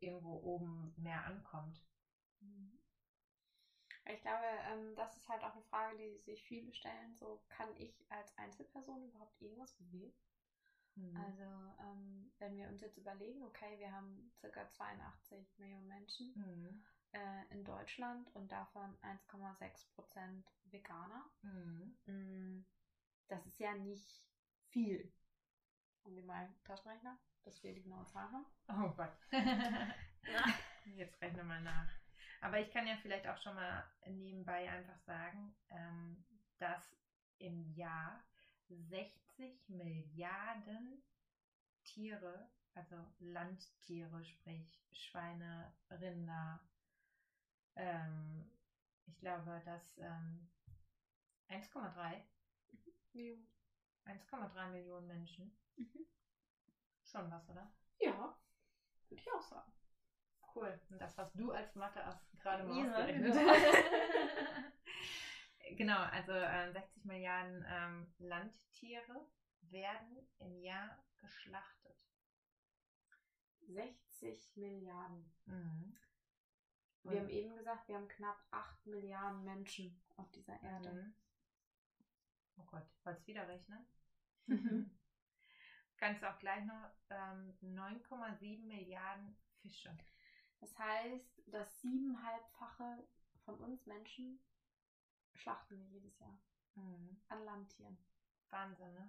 irgendwo 0.00 0.38
oben 0.42 0.92
mehr 0.96 1.24
ankommt. 1.24 1.82
Ich 4.06 4.20
glaube, 4.20 4.44
ähm, 4.70 4.94
das 4.96 5.16
ist 5.16 5.28
halt 5.28 5.42
auch 5.42 5.52
eine 5.52 5.62
Frage, 5.62 5.96
die 5.96 6.18
sich 6.18 6.42
viele 6.42 6.72
stellen. 6.74 7.14
So, 7.16 7.40
kann 7.48 7.74
ich 7.76 8.04
als 8.10 8.36
Einzelperson 8.36 9.02
überhaupt 9.04 9.40
irgendwas 9.40 9.72
bewegen? 9.72 10.12
Mhm. 10.96 11.16
Also, 11.16 11.42
ähm, 11.80 12.30
wenn 12.38 12.56
wir 12.56 12.68
uns 12.68 12.80
jetzt 12.80 12.98
überlegen, 12.98 13.42
okay, 13.44 13.78
wir 13.78 13.90
haben 13.92 14.30
circa 14.38 14.68
82 14.68 15.58
Millionen 15.58 15.88
Menschen 15.88 16.34
Mhm. 16.36 16.82
äh, 17.12 17.44
in 17.50 17.64
Deutschland 17.64 18.34
und 18.34 18.50
davon 18.52 18.96
1,6 19.02 19.86
Prozent 19.94 20.52
Veganer. 20.64 21.24
Mhm. 21.42 21.94
Mm, 22.06 22.64
Das 23.28 23.46
ist 23.46 23.58
ja 23.58 23.74
nicht 23.74 24.28
viel. 24.70 25.10
Haben 26.04 26.16
wir 26.16 26.24
mal 26.24 26.44
einen 26.44 26.64
Taschenrechner, 26.64 27.16
dass 27.44 27.62
wir 27.62 27.72
die 27.72 27.82
genaue 27.82 28.04
Zahl 28.06 28.30
haben? 28.30 28.46
Oh 28.68 28.90
Gott. 28.96 29.12
Jetzt 30.84 31.20
rechne 31.22 31.42
mal 31.44 31.62
nach. 31.62 31.88
Aber 32.40 32.60
ich 32.60 32.70
kann 32.70 32.86
ja 32.86 32.96
vielleicht 33.00 33.26
auch 33.26 33.38
schon 33.38 33.54
mal 33.54 33.82
nebenbei 34.06 34.70
einfach 34.70 34.98
sagen, 34.98 35.54
ähm, 35.70 36.22
dass 36.58 36.94
im 37.38 37.72
Jahr 37.74 38.22
60 38.76 39.68
Milliarden 39.68 41.02
Tiere, 41.84 42.48
also 42.74 42.96
Landtiere, 43.20 44.24
sprich 44.24 44.82
Schweine, 44.92 45.72
Rinder, 45.90 46.60
ähm, 47.76 48.50
ich 49.06 49.18
glaube, 49.18 49.60
dass 49.64 49.98
ähm, 49.98 50.48
1,3 51.48 52.22
Millionen. 53.12 53.46
1,3 54.06 54.70
Millionen 54.70 55.06
Menschen. 55.06 55.56
Mhm. 55.76 56.06
Schon 57.04 57.30
was, 57.30 57.48
oder? 57.48 57.70
Ja, 57.98 58.36
würde 59.08 59.22
ich 59.22 59.32
auch 59.32 59.42
sagen. 59.42 59.72
Cool. 60.54 60.80
Und 60.90 60.98
das 61.00 61.16
hast 61.18 61.34
du 61.38 61.50
als 61.52 61.74
Mathe 61.74 62.00
gerade 62.38 62.64
mal 62.64 62.84
Ja, 62.84 62.90
ausgerechnet. 62.90 63.34
Genau. 65.70 66.02
also 66.02 66.32
äh, 66.32 66.70
60 66.72 67.04
Milliarden 67.04 67.64
ähm, 67.68 68.06
Landtiere 68.18 69.26
werden 69.62 70.26
im 70.38 70.60
Jahr 70.60 71.02
geschlachtet. 71.18 71.96
60 73.66 74.56
Milliarden. 74.56 75.30
Mhm. 75.46 75.96
Wir 77.04 77.18
haben 77.20 77.28
eben 77.28 77.54
gesagt, 77.54 77.88
wir 77.88 77.96
haben 77.96 78.08
knapp 78.08 78.42
8 78.50 78.86
Milliarden 78.86 79.44
Menschen 79.44 80.00
auf 80.16 80.30
dieser 80.30 80.60
Erde. 80.62 80.90
Mhm. 80.90 81.14
Oh 82.56 82.64
Gott, 82.64 82.86
wolltest 83.04 83.26
du 83.26 83.32
wieder 83.32 83.46
rechnen? 83.46 83.86
Kannst 85.96 86.22
du 86.22 86.30
auch 86.30 86.38
gleich 86.38 86.64
noch 86.64 86.90
ähm, 87.10 87.54
9,7 87.62 88.66
Milliarden 88.66 89.36
Fische. 89.60 89.96
Das 90.60 90.78
heißt, 90.78 91.42
das 91.46 91.80
siebenhalbfache 91.80 93.06
von 93.44 93.56
uns 93.56 93.86
Menschen 93.86 94.40
schlachten 95.34 95.78
wir 95.78 95.86
jedes 95.86 96.18
Jahr 96.18 96.36
Mhm. 96.74 97.16
an 97.28 97.44
Landtieren. 97.44 97.98
Wahnsinn, 98.50 98.92
ne? 98.94 99.08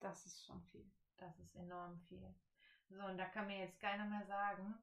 Das 0.00 0.26
ist 0.26 0.44
schon 0.44 0.60
viel. 0.62 0.90
Das 1.16 1.38
ist 1.38 1.54
enorm 1.54 1.98
viel. 2.08 2.34
So, 2.90 3.04
und 3.04 3.16
da 3.16 3.26
kann 3.26 3.46
mir 3.46 3.58
jetzt 3.58 3.78
keiner 3.80 4.04
mehr 4.04 4.24
sagen, 4.24 4.76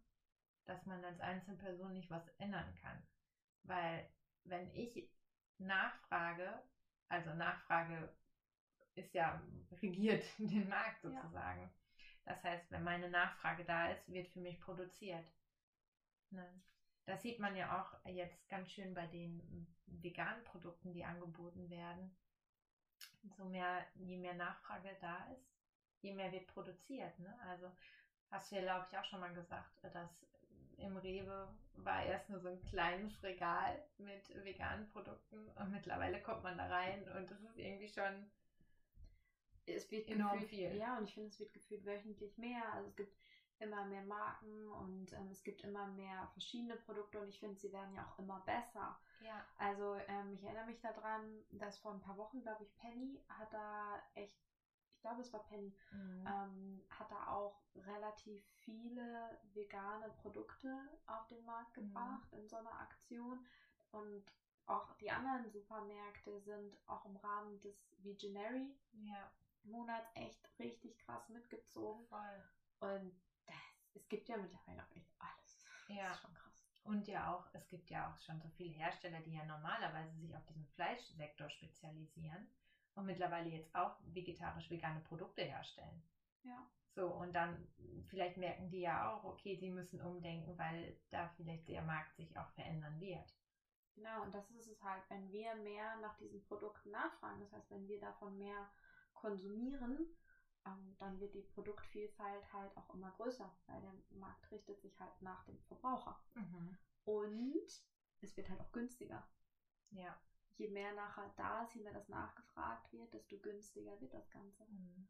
dass 0.65 0.85
man 0.85 1.03
als 1.03 1.19
Einzelperson 1.19 1.93
nicht 1.93 2.09
was 2.09 2.27
ändern 2.37 2.73
kann. 2.75 3.03
Weil, 3.63 4.07
wenn 4.43 4.73
ich 4.73 5.05
nachfrage, 5.57 6.61
also 7.09 7.33
Nachfrage 7.33 8.09
ist 8.95 9.13
ja 9.13 9.39
regiert 9.81 10.23
den 10.39 10.67
Markt 10.67 11.03
Ja. 11.03 11.09
sozusagen. 11.09 11.69
Das 12.25 12.43
heißt, 12.43 12.69
wenn 12.71 12.83
meine 12.83 13.07
Nachfrage 13.07 13.63
da 13.63 13.89
ist, 13.91 14.07
wird 14.07 14.27
für 14.27 14.39
mich 14.39 14.59
produziert. 14.59 15.25
Ne? 16.31 16.61
Das 17.05 17.22
sieht 17.22 17.39
man 17.39 17.55
ja 17.55 17.81
auch 17.81 18.10
jetzt 18.10 18.48
ganz 18.50 18.72
schön 18.72 18.93
bei 18.93 19.08
den 19.08 19.67
veganen 19.88 20.43
Produkten, 20.43 20.93
die 20.93 21.03
angeboten 21.03 21.70
werden. 21.70 22.15
so 23.38 23.46
mehr, 23.46 23.86
je 23.96 24.17
mehr 24.17 24.34
Nachfrage 24.34 24.96
da 25.01 25.25
ist, 25.34 25.51
je 26.01 26.13
mehr 26.13 26.31
wird 26.31 26.48
produziert. 26.48 27.17
Ne? 27.20 27.38
Also 27.48 27.72
hast 28.29 28.51
du 28.51 28.55
ja, 28.55 28.62
glaube 28.62 28.88
ich, 28.89 28.98
auch 28.98 29.05
schon 29.05 29.20
mal 29.20 29.34
gesagt, 29.34 29.84
dass 29.93 30.25
im 30.77 30.98
Rewe 30.98 31.48
war 31.75 32.03
erst 32.03 32.29
nur 32.29 32.39
so 32.39 32.48
ein 32.48 32.62
kleines 32.62 33.22
Regal 33.24 33.84
mit 33.98 34.29
veganen 34.43 34.88
Produkten 34.88 35.50
und 35.50 35.72
mittlerweile 35.72 36.22
kommt 36.22 36.43
man 36.43 36.58
da 36.58 36.67
rein 36.67 37.08
und 37.15 37.29
das 37.29 37.41
ist 37.41 37.58
irgendwie 37.58 37.89
schon 37.89 38.29
es 39.65 39.89
wird 39.91 40.08
enorm 40.10 40.39
gefühlt, 40.39 40.72
viel. 40.72 40.77
Ja, 40.77 40.98
und 40.98 41.03
ich 41.03 41.13
finde, 41.13 41.29
es 41.29 41.39
wird 41.39 41.53
gefühlt 41.53 41.86
wöchentlich 41.86 42.38
mehr. 42.38 42.63
Also 42.74 42.89
es 42.89 42.96
gibt 42.96 43.20
immer 43.61 43.85
mehr 43.85 44.01
Marken 44.01 44.67
und 44.69 45.11
ähm, 45.13 45.29
es 45.31 45.43
gibt 45.43 45.61
immer 45.61 45.85
mehr 45.85 46.27
verschiedene 46.33 46.75
Produkte 46.75 47.19
und 47.19 47.27
ich 47.29 47.39
finde, 47.39 47.59
sie 47.59 47.71
werden 47.71 47.93
ja 47.93 48.05
auch 48.05 48.17
immer 48.19 48.39
besser. 48.39 48.95
Ja. 49.19 49.43
Also 49.57 49.95
ähm, 50.07 50.33
ich 50.33 50.43
erinnere 50.43 50.65
mich 50.65 50.79
daran, 50.79 51.43
dass 51.51 51.77
vor 51.77 51.91
ein 51.91 51.99
paar 51.99 52.17
Wochen, 52.17 52.41
glaube 52.41 52.63
ich, 52.63 52.75
Penny 52.75 53.21
hat 53.29 53.53
da 53.53 54.01
echt, 54.15 54.35
ich 54.95 55.01
glaube 55.01 55.21
es 55.21 55.31
war 55.31 55.39
Penny, 55.41 55.73
Mhm. 55.91 56.25
ähm, 56.27 56.83
hat 56.89 57.11
da 57.11 57.27
auch 57.27 57.61
relativ 57.75 58.43
viele 58.59 59.37
vegane 59.53 60.09
Produkte 60.11 60.75
auf 61.05 61.25
den 61.27 61.43
Markt 61.45 61.73
Mhm. 61.77 61.83
gebracht 61.85 62.33
in 62.33 62.47
so 62.47 62.57
einer 62.57 62.79
Aktion. 62.79 63.45
Und 63.91 64.23
auch 64.65 64.93
die 64.93 65.11
anderen 65.11 65.49
Supermärkte 65.49 66.39
sind 66.39 66.77
auch 66.87 67.05
im 67.05 67.15
Rahmen 67.17 67.59
des 67.61 67.93
Veganary 67.97 68.73
ja, 68.93 69.29
Monats 69.63 70.09
echt 70.15 70.49
richtig 70.59 70.97
krass 70.97 71.29
mitgezogen. 71.29 72.07
voll. 72.09 72.41
Und 72.79 73.13
es 73.93 74.07
gibt 74.07 74.27
ja 74.29 74.38
mittlerweile 74.38 74.83
auch 74.83 74.95
echt 74.95 75.12
alles. 75.19 75.65
Ja. 75.88 76.10
Das 76.10 76.15
ist 76.17 76.21
schon 76.21 76.33
krass. 76.33 76.51
Und 76.83 77.07
ja 77.07 77.33
auch, 77.33 77.48
es 77.53 77.67
gibt 77.67 77.89
ja 77.89 78.12
auch 78.12 78.19
schon 78.21 78.41
so 78.41 78.50
viele 78.50 78.74
Hersteller, 78.74 79.19
die 79.21 79.33
ja 79.33 79.45
normalerweise 79.45 80.15
sich 80.19 80.36
auf 80.36 80.45
diesen 80.45 80.65
Fleischsektor 80.69 81.50
spezialisieren 81.50 82.48
und 82.95 83.05
mittlerweile 83.05 83.50
jetzt 83.50 83.74
auch 83.75 83.98
vegetarisch-vegane 84.05 85.01
Produkte 85.01 85.43
herstellen. 85.43 86.01
Ja. 86.43 86.65
So, 86.93 87.07
und 87.07 87.33
dann 87.33 87.67
vielleicht 88.10 88.38
merken 88.38 88.69
die 88.69 88.81
ja 88.81 89.10
auch, 89.10 89.24
okay, 89.24 89.55
sie 89.55 89.69
müssen 89.69 90.01
umdenken, 90.01 90.57
weil 90.57 90.98
da 91.10 91.29
vielleicht 91.38 91.67
der 91.67 91.83
Markt 91.83 92.15
sich 92.15 92.38
auch 92.38 92.50
verändern 92.50 93.00
wird. 93.00 93.33
Genau, 93.95 94.24
und 94.24 94.33
das 94.33 94.50
ist 94.51 94.67
es 94.67 94.81
halt, 94.83 95.03
wenn 95.10 95.31
wir 95.31 95.53
mehr 95.55 95.98
nach 95.98 96.17
diesen 96.17 96.41
Produkten 96.43 96.91
nachfragen, 96.91 97.39
das 97.41 97.51
heißt, 97.51 97.69
wenn 97.71 97.88
wir 97.88 98.00
davon 98.00 98.38
mehr 98.38 98.69
konsumieren, 99.13 100.05
ähm, 100.65 100.95
dann 100.99 101.19
wird 101.19 101.33
die 101.33 101.41
Produktvielfalt 101.41 102.51
halt 102.53 102.75
auch 102.77 102.89
immer 102.93 103.11
größer, 103.11 103.51
weil 103.67 103.81
der 103.81 103.93
Markt 104.09 104.49
richtet 104.51 104.79
sich 104.81 104.99
halt 104.99 105.21
nach 105.21 105.43
dem 105.43 105.59
Verbraucher. 105.61 106.15
Und 107.05 107.81
es 108.21 108.37
wird 108.37 108.49
halt 108.49 108.59
auch 108.59 108.71
günstiger. 108.71 109.23
Ja. 109.91 110.15
Je 110.57 110.67
mehr 110.67 110.91
nachher 110.91 111.29
da 111.35 111.61
ist, 111.63 111.73
je 111.73 111.81
mehr 111.81 111.93
das 111.93 112.07
nachgefragt 112.07 112.91
wird, 112.93 113.13
desto 113.13 113.37
günstiger 113.37 113.99
wird 113.99 114.13
das 114.13 114.29
Ganze. 114.29 114.63
Mhm. 114.65 115.07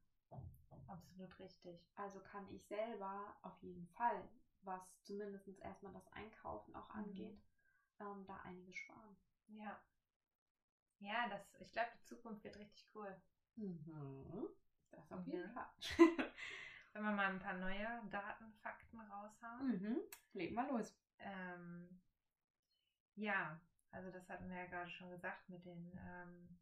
Absolut 0.87 1.39
richtig. 1.39 1.89
Also 1.95 2.19
kann 2.21 2.47
ich 2.49 2.63
selber 2.65 3.33
auf 3.41 3.57
jeden 3.61 3.85
Fall, 3.87 4.27
was 4.61 5.01
zumindest 5.03 5.47
erstmal 5.59 5.91
das 5.91 6.07
Einkaufen 6.09 6.75
auch 6.75 6.89
Mhm. 6.89 6.95
angeht, 6.95 7.41
ähm, 7.99 8.25
da 8.25 8.37
einiges 8.37 8.75
sparen. 8.77 9.17
Ja. 9.47 9.77
Ja, 10.99 11.25
das, 11.27 11.41
ich 11.59 11.71
glaube, 11.71 11.89
die 11.93 12.03
Zukunft 12.03 12.43
wird 12.43 12.57
richtig 12.57 12.85
cool. 12.95 13.19
Das 14.91 15.11
auf 15.11 15.25
Mhm. 15.25 15.31
jeden 15.31 15.51
Fall. 15.53 15.69
Wenn 16.93 17.03
wir 17.03 17.11
mal 17.11 17.29
ein 17.31 17.39
paar 17.39 17.53
neue 17.53 18.01
Daten, 18.09 18.53
Fakten 18.61 18.99
raushauen. 18.99 19.71
mhm. 19.81 20.01
Leg 20.33 20.53
mal 20.53 20.67
los. 20.67 20.93
Ähm, 21.19 22.01
ja, 23.15 23.59
also 23.91 24.11
das 24.11 24.29
hatten 24.29 24.49
wir 24.49 24.57
ja 24.57 24.65
gerade 24.65 24.89
schon 24.89 25.09
gesagt 25.09 25.47
mit 25.49 25.65
den, 25.65 25.91
ähm, 26.05 26.59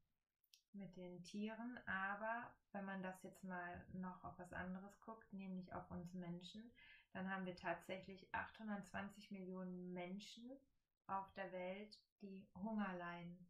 mit 0.74 0.96
den 0.98 1.24
Tieren, 1.24 1.80
aber 1.88 2.54
wenn 2.72 2.86
man 2.86 3.02
das 3.02 3.24
jetzt 3.24 3.44
mal 3.44 3.84
noch 3.94 4.24
auf 4.24 4.38
was 4.38 4.54
anderes 4.54 5.00
guckt, 5.02 5.32
nämlich 5.34 5.74
auf 5.74 5.90
uns 5.92 6.14
Menschen, 6.14 6.72
dann 7.14 7.30
haben 7.30 7.46
wir 7.46 7.56
tatsächlich 7.56 8.34
820 8.34 9.32
Millionen 9.32 9.94
Menschen 9.94 10.52
auf 11.08 11.32
der 11.34 11.52
Welt, 11.52 12.00
die 12.22 12.48
Hunger 12.56 12.94
leiden. 12.98 13.49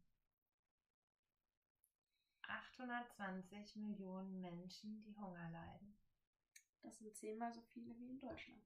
820 2.50 3.76
Millionen 3.76 4.40
Menschen, 4.40 5.02
die 5.02 5.16
Hunger 5.16 5.48
leiden. 5.50 5.96
Das 6.82 6.98
sind 6.98 7.14
zehnmal 7.14 7.52
so 7.52 7.60
viele 7.60 7.96
wie 7.98 8.10
in 8.10 8.18
Deutschland. 8.18 8.62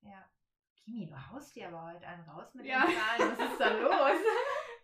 Ja. 0.00 0.28
Kimi, 0.76 1.06
du 1.06 1.30
haust 1.30 1.54
dir 1.56 1.68
aber 1.68 1.92
heute 1.92 2.06
einen 2.06 2.28
raus 2.28 2.54
mit 2.54 2.66
Ja. 2.66 2.86
den 2.86 2.96
Zahlen. 2.96 3.38
Was 3.38 3.50
ist 3.52 3.60
da 3.60 3.68
los? 3.78 4.20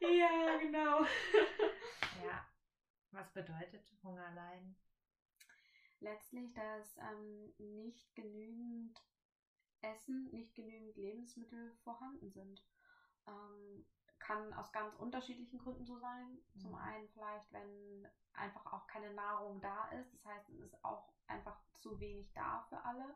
Ja, 0.00 0.56
genau. 0.58 1.02
Ja. 2.24 2.44
Was 3.12 3.32
bedeutet 3.32 3.92
Hunger 4.02 4.32
leiden? 4.32 4.76
Letztlich, 6.00 6.52
dass 6.54 6.96
ähm, 6.98 7.52
nicht 7.58 8.12
genügend 8.16 9.00
Essen, 9.80 10.28
nicht 10.32 10.54
genügend 10.56 10.96
Lebensmittel 10.96 11.72
vorhanden 11.84 12.30
sind. 12.32 12.64
Ähm, 13.28 13.86
kann 14.22 14.52
aus 14.54 14.70
ganz 14.72 14.94
unterschiedlichen 14.94 15.58
Gründen 15.58 15.84
so 15.84 15.96
sein. 15.98 16.40
Zum 16.56 16.74
Mhm. 16.74 16.78
einen 16.78 17.08
vielleicht, 17.08 17.52
wenn 17.52 18.06
einfach 18.32 18.64
auch 18.72 18.86
keine 18.86 19.10
Nahrung 19.10 19.60
da 19.60 19.84
ist. 19.86 20.12
Das 20.14 20.24
heißt, 20.24 20.48
es 20.50 20.60
ist 20.60 20.84
auch 20.84 21.02
einfach 21.26 21.58
zu 21.74 21.98
wenig 22.00 22.32
da 22.32 22.60
für 22.68 22.82
alle. 22.84 23.14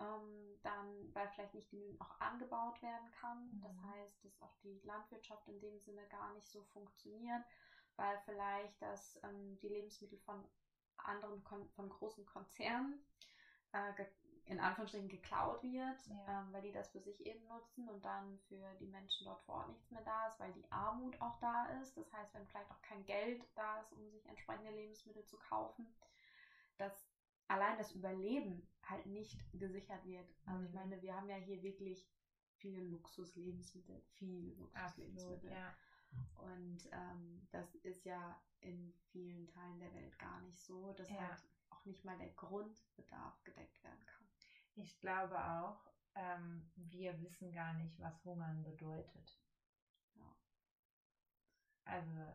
Ähm, 0.00 0.56
dann, 0.62 1.12
weil 1.14 1.26
vielleicht 1.28 1.54
nicht 1.54 1.70
genügend 1.70 2.00
auch 2.00 2.20
angebaut 2.20 2.80
werden 2.82 3.10
kann. 3.10 3.58
Das 3.62 3.72
Mhm. 3.72 3.82
heißt, 3.82 4.24
dass 4.24 4.40
auch 4.42 4.54
die 4.62 4.78
Landwirtschaft 4.84 5.48
in 5.48 5.58
dem 5.60 5.80
Sinne 5.80 6.06
gar 6.06 6.28
nicht 6.28 6.48
so 6.48 6.62
funktioniert, 6.62 7.42
weil 7.96 8.16
vielleicht 8.18 8.80
dass 8.80 9.18
ähm, 9.24 9.58
die 9.58 9.68
Lebensmittel 9.68 10.18
von 10.18 10.46
anderen, 10.98 11.42
Kon 11.42 11.66
von 11.74 11.88
großen 11.88 12.24
Konzernen 12.26 13.00
äh, 13.72 13.92
in 14.48 14.60
Anführungsstrichen 14.60 15.08
geklaut 15.08 15.62
wird, 15.62 15.96
Ja. 16.06 16.24
ähm, 16.26 16.52
weil 16.52 16.62
die 16.62 16.70
das 16.72 16.88
für 16.88 17.00
sich 17.00 17.24
eben 17.26 17.46
nutzen 17.46 17.88
und 17.88 18.04
dann 18.04 18.38
für 18.48 18.74
die 18.76 18.86
Menschen 18.86 19.24
dort 19.24 19.40
vor 19.42 19.56
Ort 19.56 19.68
nichts 19.68 19.90
mehr 19.90 20.00
da 20.02 20.26
ist, 20.26 20.38
weil 20.38 20.52
die 20.52 20.70
Armut 20.70 21.20
auch 21.20 21.34
da 21.36 21.66
ist. 21.80 21.96
Das 21.96 22.10
heißt, 22.12 22.32
wenn 22.34 22.46
vielleicht 22.46 22.70
auch 22.70 22.80
kein 22.80 23.04
Geld 23.04 23.46
da 23.54 23.78
ist, 23.80 23.92
um 23.92 24.08
sich 24.10 24.24
entsprechende 24.26 24.70
Lebensmittel 24.70 25.24
zu 25.24 25.36
kaufen, 25.36 25.90
dass 26.78 27.06
allein 27.46 27.76
das 27.76 27.90
Überleben 27.90 28.62
halt 28.84 29.04
nicht 29.06 29.44
gesichert 29.52 30.04
wird. 30.04 30.32
Also 30.46 30.64
ich 30.64 30.70
Mhm. 30.70 30.74
meine, 30.74 31.00
wir 31.02 31.14
haben 31.14 31.28
ja 31.28 31.36
hier 31.36 31.62
wirklich 31.62 32.06
viele 32.56 32.80
Luxuslebensmittel, 32.80 34.00
viele 34.14 34.52
Luxuslebensmittel. 34.54 35.50
ja. 35.52 35.72
Und 36.34 36.88
ähm, 36.92 37.46
das 37.50 37.74
ist 37.76 38.04
ja 38.04 38.36
in 38.60 38.92
vielen 39.10 39.46
Teilen 39.46 39.78
der 39.78 39.92
Welt 39.92 40.18
gar 40.18 40.40
nicht 40.40 40.58
so, 40.60 40.92
dass 40.92 41.08
Ja. 41.08 41.18
halt 41.18 41.44
auch 41.70 41.84
nicht 41.84 42.04
mal 42.04 42.16
der 42.16 42.28
Grundbedarf 42.30 43.42
gedeckt 43.44 43.82
werden 43.82 44.04
kann. 44.06 44.17
Ich 44.80 45.00
glaube 45.00 45.36
auch, 45.36 45.76
ähm, 46.14 46.62
wir 46.76 47.20
wissen 47.20 47.52
gar 47.52 47.72
nicht, 47.74 47.98
was 48.00 48.24
Hungern 48.24 48.62
bedeutet. 48.62 49.36
Ja. 50.14 50.32
Also, 51.84 52.32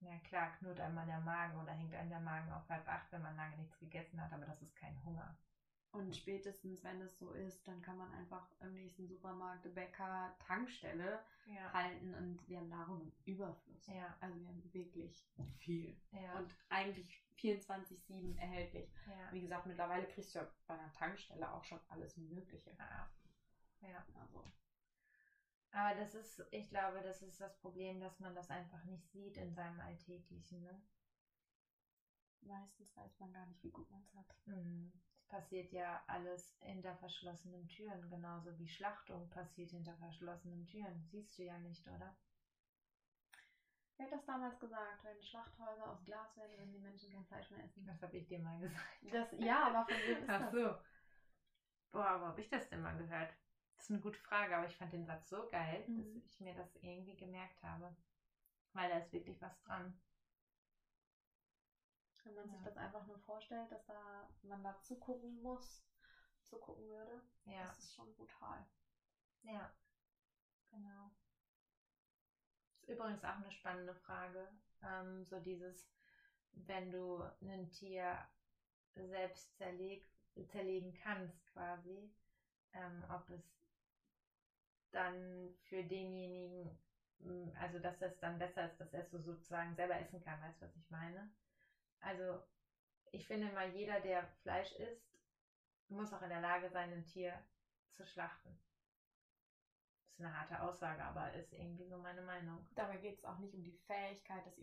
na 0.00 0.18
klar, 0.18 0.52
knurrt 0.58 0.78
einmal 0.80 1.06
der 1.06 1.18
Magen 1.20 1.56
oder 1.58 1.72
hängt 1.72 1.92
einem 1.94 2.10
der 2.10 2.20
Magen 2.20 2.52
auf 2.52 2.68
halb 2.68 2.86
acht, 2.86 3.10
wenn 3.10 3.22
man 3.22 3.34
lange 3.36 3.56
nichts 3.56 3.76
gegessen 3.78 4.20
hat, 4.22 4.32
aber 4.32 4.44
das 4.46 4.62
ist 4.62 4.76
kein 4.76 5.02
Hunger. 5.04 5.34
Und 5.90 6.14
spätestens, 6.16 6.82
wenn 6.84 7.00
es 7.00 7.18
so 7.18 7.32
ist, 7.32 7.66
dann 7.66 7.80
kann 7.82 7.96
man 7.96 8.12
einfach 8.14 8.44
im 8.60 8.74
nächsten 8.74 9.06
Supermarkt, 9.06 9.72
Bäcker, 9.74 10.32
Tankstelle 10.40 11.20
Ja. 11.46 11.72
halten 11.72 12.14
und 12.14 12.48
wir 12.48 12.58
haben 12.58 12.68
Nahrung 12.68 13.00
im 13.00 13.12
Überfluss. 13.24 13.86
Ja, 13.86 14.16
Also 14.20 14.38
wir 14.40 14.48
haben 14.48 14.74
wirklich 14.74 15.24
viel. 15.58 15.96
ja, 16.12 16.38
Und 16.38 16.54
eigentlich 16.68 17.23
24-7 17.38 18.38
erhältlich. 18.38 18.90
ja. 19.06 19.32
Wie 19.32 19.40
gesagt, 19.40 19.66
mittlerweile 19.66 20.06
kriegst 20.06 20.34
du 20.34 20.40
ja 20.40 20.48
bei 20.66 20.74
einer 20.74 20.92
Tankstelle 20.92 21.52
auch 21.52 21.64
schon 21.64 21.80
alles 21.88 22.16
Mögliche. 22.16 22.70
ja. 22.78 23.10
ja. 23.82 24.04
Also, 24.14 24.50
Aber 25.72 25.94
das 25.96 26.14
ist, 26.14 26.46
ich 26.50 26.68
glaube, 26.68 27.02
das 27.02 27.22
ist 27.22 27.40
das 27.40 27.56
Problem, 27.58 28.00
dass 28.00 28.20
man 28.20 28.34
das 28.34 28.50
einfach 28.50 28.84
nicht 28.84 29.10
sieht 29.10 29.36
in 29.36 29.52
seinem 29.54 29.80
Alltäglichen. 29.80 30.62
Ne? 30.62 30.82
meistens 32.46 32.94
weiß 32.96 33.18
man 33.20 33.32
gar 33.32 33.46
nicht, 33.46 33.62
wie 33.62 33.70
gut 33.70 33.90
man 33.90 34.02
es 34.02 34.14
hat. 34.14 34.34
Mhm. 34.46 34.92
Es 35.16 35.24
passiert 35.26 35.72
ja 35.72 36.02
alles 36.06 36.56
hinter 36.60 36.94
verschlossenen 36.96 37.66
Türen, 37.68 38.08
genauso 38.10 38.56
wie 38.58 38.68
Schlachtung 38.68 39.28
passiert 39.30 39.70
hinter 39.70 39.96
verschlossenen 39.96 40.66
Türen. 40.66 41.02
Siehst 41.10 41.38
du 41.38 41.44
ja 41.44 41.58
nicht, 41.58 41.86
oder? 41.88 42.14
Wer 43.96 44.06
hat 44.06 44.12
das 44.12 44.24
damals 44.24 44.58
gesagt? 44.58 45.04
Wenn 45.04 45.22
Schlachthäuser 45.22 45.88
aus 45.90 46.04
Glas 46.04 46.36
werden, 46.36 46.56
würden 46.58 46.72
die 46.72 46.78
Menschen 46.80 47.10
kein 47.12 47.24
Fleisch 47.26 47.50
mehr 47.50 47.62
essen. 47.64 47.86
Das 47.86 48.02
habe 48.02 48.16
ich 48.16 48.26
dir 48.26 48.38
mal 48.40 48.58
gesagt. 48.58 48.84
Das, 49.12 49.28
ja, 49.38 49.66
aber 49.68 49.84
von 49.84 50.02
wem 50.04 50.22
ist 50.22 50.28
Ach 50.28 50.40
das? 50.40 50.52
so. 50.52 50.74
Boah, 51.92 52.20
wo 52.20 52.24
habe 52.26 52.40
ich 52.40 52.48
das 52.48 52.68
denn 52.68 52.82
mal 52.82 52.96
gehört? 52.96 53.32
Das 53.76 53.84
ist 53.86 53.90
eine 53.90 54.00
gute 54.00 54.18
Frage, 54.18 54.56
aber 54.56 54.66
ich 54.66 54.76
fand 54.76 54.92
den 54.92 55.06
Satz 55.06 55.28
so 55.28 55.46
geil, 55.48 55.84
Mhm. 55.86 56.14
dass 56.14 56.24
ich 56.32 56.40
mir 56.40 56.54
das 56.54 56.74
irgendwie 56.82 57.16
gemerkt 57.16 57.62
habe. 57.62 57.94
Weil 58.72 58.88
da 58.88 58.98
ist 58.98 59.12
wirklich 59.12 59.40
was 59.40 59.56
dran. 59.60 59.94
Wenn 62.24 62.34
man 62.34 62.48
sich 62.48 62.58
Ja. 62.58 62.64
das 62.64 62.76
einfach 62.78 63.06
nur 63.06 63.18
vorstellt, 63.18 63.70
dass 63.70 63.84
da 63.84 64.26
man 64.42 64.62
da 64.64 64.76
zugucken 64.80 65.40
muss, 65.42 65.84
zugucken 66.46 66.88
würde, 66.88 67.22
Ja, 67.46 67.66
das 67.66 67.78
ist 67.78 67.94
schon 67.94 68.12
brutal. 68.14 68.64
ja. 69.42 69.70
Genau. 70.70 71.10
Ist 72.84 72.90
übrigens 72.90 73.24
auch 73.24 73.36
eine 73.36 73.50
spannende 73.50 73.94
Frage. 73.94 74.46
Ähm, 74.82 75.24
so 75.24 75.38
dieses, 75.40 75.88
wenn 76.52 76.90
du 76.90 77.24
ein 77.40 77.66
Tier 77.70 78.22
selbst 78.94 79.56
zerleg 79.56 80.06
zerlegen 80.48 80.92
kannst, 80.92 81.46
quasi, 81.46 82.10
ähm, 82.74 83.02
ob 83.08 83.30
es 83.30 83.42
dann 84.90 85.50
für 85.62 85.82
denjenigen, 85.82 86.76
also 87.58 87.78
dass 87.78 88.02
es 88.02 88.18
dann 88.18 88.36
besser 88.36 88.66
ist, 88.66 88.78
dass 88.78 88.92
er 88.92 89.00
es 89.00 89.10
so 89.10 89.18
sozusagen 89.18 89.74
selber 89.74 89.96
essen 89.98 90.20
kann, 90.20 90.38
weißt 90.42 90.60
du, 90.60 90.66
was 90.66 90.76
ich 90.76 90.90
meine? 90.90 91.26
Also 92.00 92.38
ich 93.12 93.26
finde 93.26 93.48
mal, 93.48 93.68
jeder, 93.70 93.98
der 93.98 94.26
Fleisch 94.42 94.72
isst, 94.72 95.08
muss 95.88 96.12
auch 96.12 96.20
in 96.20 96.28
der 96.28 96.40
Lage 96.40 96.68
sein, 96.68 96.92
ein 96.92 97.06
Tier 97.06 97.42
zu 97.92 98.04
schlachten. 98.04 98.58
Ist 100.14 100.20
eine 100.20 100.38
harte 100.38 100.62
Aussage, 100.62 101.02
aber 101.02 101.32
ist 101.32 101.52
irgendwie 101.52 101.88
so 101.88 101.98
meine 101.98 102.22
Meinung. 102.22 102.64
Dabei 102.76 102.98
geht 102.98 103.18
es 103.18 103.24
auch 103.24 103.38
nicht 103.38 103.52
um 103.52 103.64
die 103.64 103.76
Fähigkeit, 103.88 104.46
dass, 104.46 104.54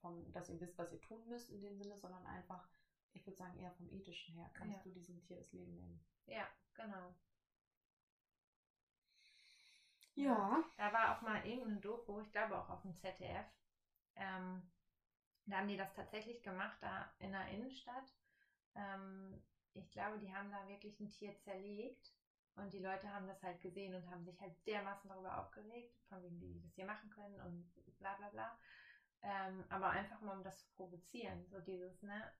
vom, 0.00 0.32
dass 0.32 0.48
ihr 0.48 0.58
wisst, 0.58 0.78
was 0.78 0.92
ihr 0.92 1.00
tun 1.02 1.28
müsst 1.28 1.50
in 1.50 1.60
dem 1.60 1.76
Sinne, 1.76 1.98
sondern 1.98 2.24
einfach, 2.24 2.66
ich 3.12 3.26
würde 3.26 3.36
sagen, 3.36 3.58
eher 3.58 3.70
vom 3.72 3.90
ethischen 3.90 4.34
her. 4.34 4.50
Kannst 4.54 4.78
ja. 4.78 4.82
du 4.84 4.90
diesem 4.92 5.20
Tier 5.20 5.36
das 5.36 5.52
Leben 5.52 5.74
nehmen? 5.76 6.02
Ja, 6.24 6.48
genau. 6.72 7.14
Ja. 10.14 10.64
Da 10.78 10.92
war 10.94 11.14
auch 11.14 11.20
mal 11.20 11.44
irgendein 11.46 11.82
Doku, 11.82 12.20
ich 12.20 12.32
glaube 12.32 12.56
auch 12.56 12.70
auf 12.70 12.80
dem 12.80 12.96
ZDF. 12.96 13.46
Ähm, 14.14 14.62
da 15.44 15.58
haben 15.58 15.68
die 15.68 15.76
das 15.76 15.92
tatsächlich 15.92 16.42
gemacht, 16.42 16.78
da 16.80 17.12
in 17.18 17.32
der 17.32 17.46
Innenstadt. 17.48 18.14
Ähm, 18.74 19.38
ich 19.74 19.90
glaube, 19.90 20.18
die 20.18 20.34
haben 20.34 20.50
da 20.50 20.66
wirklich 20.66 20.98
ein 20.98 21.10
Tier 21.10 21.36
zerlegt 21.40 22.14
und 22.56 22.72
die 22.72 22.78
Leute 22.78 23.12
haben 23.12 23.26
das 23.26 23.42
halt 23.42 23.60
gesehen 23.60 23.94
und 23.94 24.08
haben 24.10 24.24
sich 24.24 24.40
halt 24.40 24.54
dermaßen 24.66 25.08
darüber 25.08 25.38
aufgeregt, 25.38 25.98
von 26.08 26.22
wem 26.22 26.38
die 26.38 26.60
das 26.62 26.74
hier 26.74 26.86
machen 26.86 27.10
können 27.10 27.40
und 27.40 27.98
bla 27.98 28.14
bla 28.14 28.28
bla. 28.30 28.58
Ähm, 29.22 29.64
aber 29.70 29.90
einfach 29.90 30.20
mal, 30.20 30.36
um 30.36 30.44
das 30.44 30.60
zu 30.60 30.68
provozieren. 30.74 31.46
So 31.48 31.60
dieses, 31.60 32.02
ne, 32.02 32.32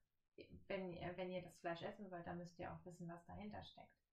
wenn 0.68 0.92
ihr, 0.92 1.16
wenn 1.16 1.30
ihr 1.30 1.42
das 1.42 1.56
Fleisch 1.59 1.83
essen 1.83 2.11
wollt, 2.11 2.26
dann 2.26 2.38
müsst 2.38 2.59
ihr 2.59 2.71
auch 2.73 2.85
wissen, 2.85 3.09
was 3.09 3.25
dahinter 3.25 3.64
steckt. 3.64 4.04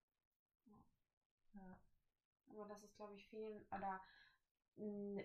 Ja. 1.52 1.78
Aber 2.46 2.66
das 2.66 2.82
ist, 2.82 2.96
glaube 2.96 3.14
ich, 3.14 3.28
vielen, 3.28 3.62
oder 3.66 4.00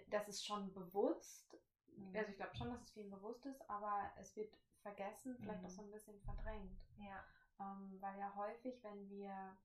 das 0.07 0.27
ist 0.27 0.45
schon 0.45 0.73
bewusst. 0.73 1.57
Mhm. 1.95 2.15
Also 2.15 2.31
ich 2.31 2.37
glaube 2.37 2.55
schon, 2.55 2.69
dass 2.69 2.81
es 2.81 2.91
vielen 2.91 3.09
bewusst 3.09 3.45
ist, 3.45 3.69
aber 3.69 4.11
es 4.17 4.35
wird 4.35 4.53
vergessen, 4.81 5.37
vielleicht 5.39 5.61
mhm. 5.61 5.67
auch 5.67 5.71
so 5.71 5.81
ein 5.81 5.91
bisschen 5.91 6.19
verdrängt. 6.21 6.79
Ja. 6.99 7.23
Ähm, 7.59 7.97
weil 8.01 8.19
ja 8.19 8.33
häufig, 8.35 8.83
wenn 8.83 9.09
wir, 9.09 9.57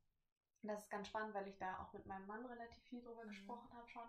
das 0.68 0.82
ist 0.82 0.90
ganz 0.90 1.08
spannend, 1.08 1.34
weil 1.34 1.48
ich 1.48 1.58
da 1.58 1.78
auch 1.78 1.92
mit 1.92 2.06
meinem 2.06 2.26
Mann 2.26 2.44
relativ 2.46 2.82
viel 2.84 3.02
drüber 3.02 3.24
mhm. 3.24 3.28
gesprochen 3.28 3.72
habe 3.72 3.88
schon, 3.88 4.08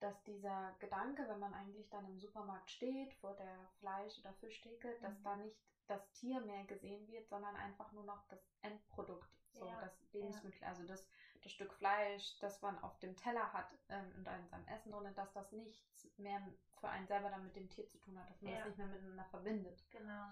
dass 0.00 0.22
dieser 0.24 0.74
Gedanke, 0.80 1.28
wenn 1.28 1.38
man 1.38 1.54
eigentlich 1.54 1.88
dann 1.90 2.06
im 2.06 2.18
Supermarkt 2.18 2.70
steht, 2.70 3.14
vor 3.14 3.34
der 3.34 3.68
Fleisch- 3.78 4.18
oder 4.18 4.32
Fischtheke, 4.34 4.98
dass 5.00 5.18
mhm. 5.18 5.22
da 5.22 5.36
nicht 5.36 5.56
das 5.86 6.10
Tier 6.12 6.40
mehr 6.40 6.64
gesehen 6.64 7.06
wird, 7.08 7.28
sondern 7.28 7.54
einfach 7.56 7.92
nur 7.92 8.04
noch 8.04 8.26
das 8.28 8.40
Endprodukt, 8.62 9.30
so 9.52 9.66
ja. 9.66 9.80
das 9.80 9.92
Lebensmittel, 10.12 10.60
ja. 10.62 10.68
also 10.68 10.84
das, 10.84 11.06
das 11.42 11.52
Stück 11.52 11.72
Fleisch, 11.74 12.38
das 12.40 12.62
man 12.62 12.78
auf 12.82 12.98
dem 12.98 13.16
Teller 13.16 13.52
hat 13.52 13.70
ähm, 13.88 14.12
und 14.16 14.26
in 14.26 14.48
seinem 14.48 14.66
Essen 14.66 14.92
drin, 14.92 15.14
dass 15.14 15.32
das 15.32 15.52
nichts 15.52 16.08
mehr 16.16 16.40
für 16.80 16.88
einen 16.88 17.06
selber 17.06 17.30
dann 17.30 17.44
mit 17.44 17.54
dem 17.56 17.68
Tier 17.68 17.86
zu 17.86 17.98
tun 17.98 18.18
hat, 18.18 18.28
dass 18.30 18.40
man 18.42 18.52
ja. 18.52 18.58
das 18.58 18.68
nicht 18.68 18.78
mehr 18.78 18.88
miteinander 18.88 19.24
verbindet. 19.24 19.84
Genau. 19.90 20.30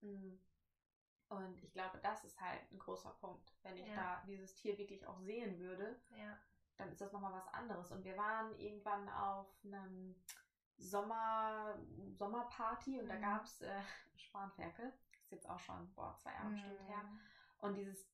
Mhm. 0.00 0.38
Und 1.28 1.62
ich 1.62 1.72
glaube, 1.72 1.98
das 2.02 2.24
ist 2.24 2.40
halt 2.40 2.60
ein 2.70 2.78
großer 2.78 3.10
Punkt. 3.20 3.52
Wenn 3.62 3.76
ich 3.76 3.88
ja. 3.88 3.94
da 3.96 4.22
dieses 4.26 4.54
Tier 4.54 4.78
wirklich 4.78 5.06
auch 5.06 5.18
sehen 5.18 5.58
würde, 5.58 5.98
ja. 6.16 6.38
dann 6.76 6.90
ist 6.90 7.00
das 7.00 7.12
nochmal 7.12 7.32
was 7.32 7.52
anderes. 7.52 7.90
Und 7.90 8.04
wir 8.04 8.16
waren 8.16 8.54
irgendwann 8.58 9.08
auf 9.08 9.48
einem 9.64 10.14
Sommer, 10.78 11.74
Sommerparty 12.16 12.98
und 12.98 13.06
mhm. 13.06 13.08
da 13.08 13.16
gab 13.16 13.44
es 13.44 13.62
äh, 13.62 13.80
Spanferkel. 14.16 14.92
Ist 15.22 15.32
jetzt 15.32 15.48
auch 15.48 15.58
schon, 15.58 15.92
boah, 15.94 16.16
zwei 16.18 16.32
Jahre 16.32 16.48
mhm. 16.48 16.52
bestimmt 16.52 16.88
her. 16.88 17.04
Und 17.58 17.74
dieses 17.74 18.06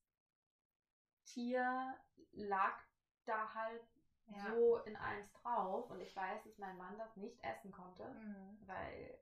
Tier 1.25 1.95
lag 2.33 2.79
da 3.27 3.53
halt 3.55 3.85
ja. 4.27 4.47
so 4.47 4.79
in 4.79 4.97
eins 4.97 5.31
drauf. 5.33 5.91
Und 5.91 6.01
ich 6.01 6.17
weiß, 6.17 6.45
dass 6.45 6.59
mein 6.59 6.79
Mann 6.79 6.97
das 6.97 7.17
nicht 7.17 7.43
essen 7.45 7.73
konnte, 7.73 8.09
mhm. 8.09 8.59
weil 8.67 9.19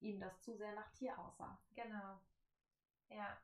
ihm 0.00 0.20
das 0.20 0.42
zu 0.42 0.54
sehr 0.54 0.74
nach 0.74 0.90
Tier 0.92 1.18
aussah. 1.18 1.58
Genau. 1.74 2.20
Ja, 3.14 3.36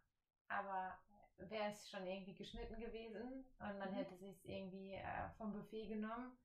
aber 0.49 0.99
wäre 1.39 1.71
es 1.71 1.89
schon 1.89 2.07
irgendwie 2.07 2.35
geschnitten 2.35 2.79
gewesen 2.81 3.45
und 3.61 3.79
man 3.79 3.91
mhm. 3.91 3.95
hätte 3.95 4.17
sich 4.17 4.49
irgendwie 4.49 4.95
äh, 4.95 5.31
vom 5.39 5.53
Buffet 5.53 5.87
genommen, 5.87 6.37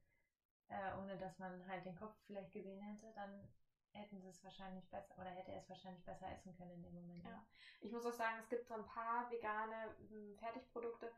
äh, 0.69 0.93
ohne 0.99 1.17
dass 1.17 1.37
man 1.39 1.65
halt 1.67 1.85
den 1.85 1.95
Kopf 1.95 2.15
vielleicht 2.27 2.53
gesehen 2.53 2.81
hätte, 2.81 3.11
dann 3.13 3.47
hätten 3.91 4.19
sie 4.19 4.29
es 4.29 4.43
wahrscheinlich 4.43 4.87
besser 4.89 5.17
oder 5.17 5.29
hätte 5.29 5.51
er 5.51 5.59
es 5.59 5.69
wahrscheinlich 5.69 6.03
besser 6.03 6.29
essen 6.31 6.53
können 6.55 6.71
in 6.71 6.83
dem 6.83 6.93
Moment. 6.93 7.23
Ja. 7.25 7.41
Ich 7.81 7.91
muss 7.91 8.05
auch 8.05 8.13
sagen, 8.13 8.37
es 8.39 8.49
gibt 8.49 8.67
so 8.67 8.73
ein 8.73 8.85
paar 8.85 9.29
vegane 9.29 9.95
hm, 10.09 10.35
Fertigprodukte, 10.37 11.11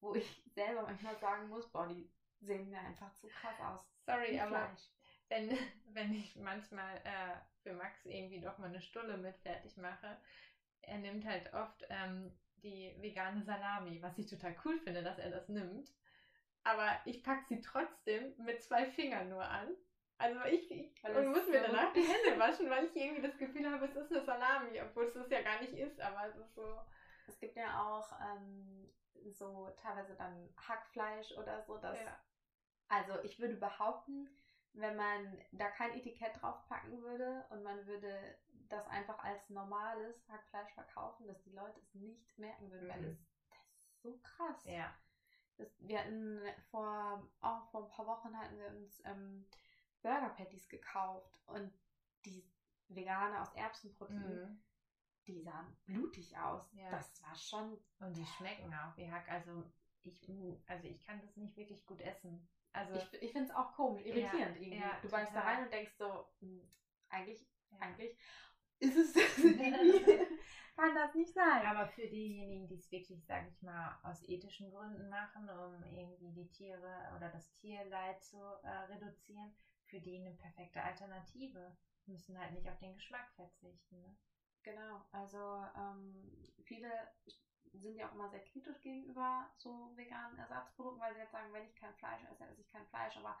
wo 0.00 0.14
ich 0.14 0.42
selber 0.54 0.82
manchmal 0.82 1.16
sagen 1.18 1.48
muss, 1.48 1.66
boah, 1.66 1.86
die 1.86 2.10
sehen 2.40 2.70
mir 2.70 2.80
einfach 2.80 3.12
zu 3.14 3.28
krass 3.28 3.60
aus. 3.60 3.80
Sorry, 4.04 4.38
aber 4.40 4.68
wenn, 5.28 5.50
wenn 5.92 6.12
ich 6.12 6.36
manchmal 6.36 6.96
äh, 7.04 7.36
für 7.62 7.72
Max 7.72 8.04
irgendwie 8.04 8.40
doch 8.40 8.58
mal 8.58 8.66
eine 8.66 8.80
Stunde 8.80 9.16
mit 9.16 9.36
fertig 9.38 9.76
mache, 9.76 10.18
er 10.82 10.98
nimmt 10.98 11.24
halt 11.24 11.52
oft 11.54 11.84
ähm, 11.88 12.32
die 12.62 12.94
vegane 13.00 13.42
Salami, 13.42 14.00
was 14.02 14.18
ich 14.18 14.28
total 14.28 14.54
cool 14.64 14.78
finde, 14.78 15.02
dass 15.02 15.18
er 15.18 15.30
das 15.30 15.48
nimmt. 15.48 15.90
Aber 16.64 16.88
ich 17.04 17.22
packe 17.22 17.44
sie 17.48 17.60
trotzdem 17.60 18.34
mit 18.38 18.62
zwei 18.62 18.86
Fingern 18.86 19.28
nur 19.28 19.42
an. 19.42 19.68
Also 20.18 20.40
ich, 20.44 20.70
ich 20.70 21.04
und 21.04 21.26
muss 21.28 21.48
mir 21.48 21.62
danach 21.62 21.92
die 21.92 22.02
Hände 22.02 22.38
waschen, 22.38 22.70
weil 22.70 22.84
ich 22.84 22.94
irgendwie 22.94 23.22
das 23.22 23.36
Gefühl 23.36 23.68
habe, 23.68 23.86
es 23.86 23.96
ist 23.96 24.12
eine 24.12 24.24
Salami, 24.24 24.80
obwohl 24.80 25.06
es 25.06 25.14
das 25.14 25.28
ja 25.30 25.42
gar 25.42 25.60
nicht 25.60 25.72
ist, 25.72 26.00
aber 26.00 26.28
es 26.28 26.36
ist 26.36 26.54
so. 26.54 26.80
Es 27.26 27.38
gibt 27.40 27.56
ja 27.56 27.82
auch 27.82 28.12
ähm, 28.20 28.88
so 29.30 29.70
teilweise 29.82 30.14
dann 30.14 30.48
Hackfleisch 30.56 31.32
oder 31.32 31.62
so. 31.62 31.76
Dass, 31.78 31.98
ja. 31.98 32.16
Also 32.88 33.20
ich 33.24 33.40
würde 33.40 33.54
behaupten, 33.54 34.28
wenn 34.74 34.96
man 34.96 35.40
da 35.50 35.68
kein 35.70 35.92
Etikett 35.94 36.40
drauf 36.40 36.64
packen 36.68 37.02
würde 37.02 37.44
und 37.50 37.62
man 37.62 37.84
würde 37.86 38.36
das 38.72 38.86
einfach 38.88 39.18
als 39.18 39.50
normales 39.50 40.28
Hackfleisch 40.28 40.72
verkaufen, 40.72 41.26
dass 41.26 41.42
die 41.42 41.52
Leute 41.52 41.78
es 41.80 41.94
nicht 41.94 42.38
merken 42.38 42.70
würden, 42.70 42.86
mhm. 42.86 42.90
weil 42.90 43.04
es 43.04 43.18
das 43.50 43.78
ist 43.78 44.02
so 44.02 44.18
krass. 44.22 44.64
Ja. 44.64 44.94
Das, 45.56 45.68
wir 45.80 46.00
hatten 46.00 46.40
vor, 46.70 47.28
auch 47.40 47.70
vor 47.70 47.84
ein 47.84 47.90
paar 47.90 48.06
Wochen 48.06 48.36
hatten 48.36 48.58
wir 48.58 48.68
uns 48.68 49.02
ähm, 49.04 49.46
Burger 50.00 50.30
Patties 50.30 50.68
gekauft 50.68 51.38
und 51.46 51.72
die 52.24 52.44
vegane 52.88 53.40
aus 53.40 53.52
Erbsenprotein, 53.54 54.40
mhm. 54.40 54.62
die 55.26 55.42
sahen 55.42 55.76
blutig 55.84 56.36
aus. 56.38 56.72
Ja. 56.72 56.90
Das 56.90 57.22
war 57.22 57.34
schon. 57.34 57.78
Und 58.00 58.16
die 58.16 58.24
schmecken 58.24 58.72
auch 58.74 58.96
wie 58.96 59.10
Hack. 59.10 59.28
Also 59.28 59.70
ich, 60.02 60.28
also 60.66 60.88
ich 60.88 61.00
kann 61.02 61.20
das 61.20 61.36
nicht 61.36 61.56
wirklich 61.56 61.84
gut 61.86 62.00
essen. 62.00 62.48
Also 62.72 62.94
ich, 62.94 63.22
ich 63.22 63.32
finde 63.32 63.50
es 63.50 63.54
auch 63.54 63.72
komisch, 63.74 64.04
irritierend 64.06 64.56
ja, 64.56 64.62
irgendwie. 64.62 64.78
Ja, 64.78 64.98
du 65.02 65.12
weißt 65.12 65.34
da 65.34 65.40
rein 65.40 65.64
und 65.64 65.72
denkst 65.72 65.94
so, 65.98 66.26
mh, 66.40 66.48
hm, 66.48 66.70
eigentlich, 67.10 67.46
eigentlich 67.78 68.16
ist 68.82 68.96
es 68.96 69.12
das 69.12 69.38
irgendwie. 69.38 70.26
Kann 70.74 70.94
das 70.94 71.14
nicht 71.14 71.32
sein. 71.34 71.66
Aber 71.66 71.86
für 71.86 72.06
diejenigen, 72.08 72.66
die 72.66 72.74
es 72.74 72.90
wirklich, 72.90 73.24
sage 73.24 73.46
ich 73.48 73.62
mal, 73.62 73.98
aus 74.02 74.26
ethischen 74.28 74.70
Gründen 74.70 75.08
machen, 75.08 75.48
um 75.48 75.82
irgendwie 75.84 76.32
die 76.32 76.48
Tiere 76.48 77.12
oder 77.16 77.28
das 77.28 77.54
Tierleid 77.56 78.22
zu 78.24 78.38
äh, 78.62 78.68
reduzieren, 78.92 79.54
für 79.84 80.00
die 80.00 80.18
eine 80.18 80.34
perfekte 80.34 80.82
Alternative. 80.82 81.76
Müssen 82.06 82.38
halt 82.38 82.52
nicht 82.52 82.68
auf 82.68 82.78
den 82.78 82.94
Geschmack 82.94 83.30
verzichten. 83.36 84.00
Ne? 84.00 84.16
Genau, 84.64 85.04
also 85.12 85.64
ähm, 85.76 86.14
viele 86.64 86.90
sind 87.74 87.96
ja 87.96 88.08
auch 88.08 88.14
immer 88.14 88.28
sehr 88.30 88.42
kritisch 88.44 88.80
gegenüber 88.80 89.50
so 89.56 89.92
veganen 89.94 90.38
Ersatzprodukten, 90.38 91.00
weil 91.00 91.14
sie 91.14 91.20
jetzt 91.20 91.32
sagen, 91.32 91.52
wenn 91.52 91.66
ich 91.66 91.76
kein 91.76 91.94
Fleisch 91.94 92.24
esse, 92.24 92.44
esse 92.44 92.60
ich 92.60 92.70
kein 92.70 92.86
Fleisch. 92.86 93.16
Aber 93.16 93.38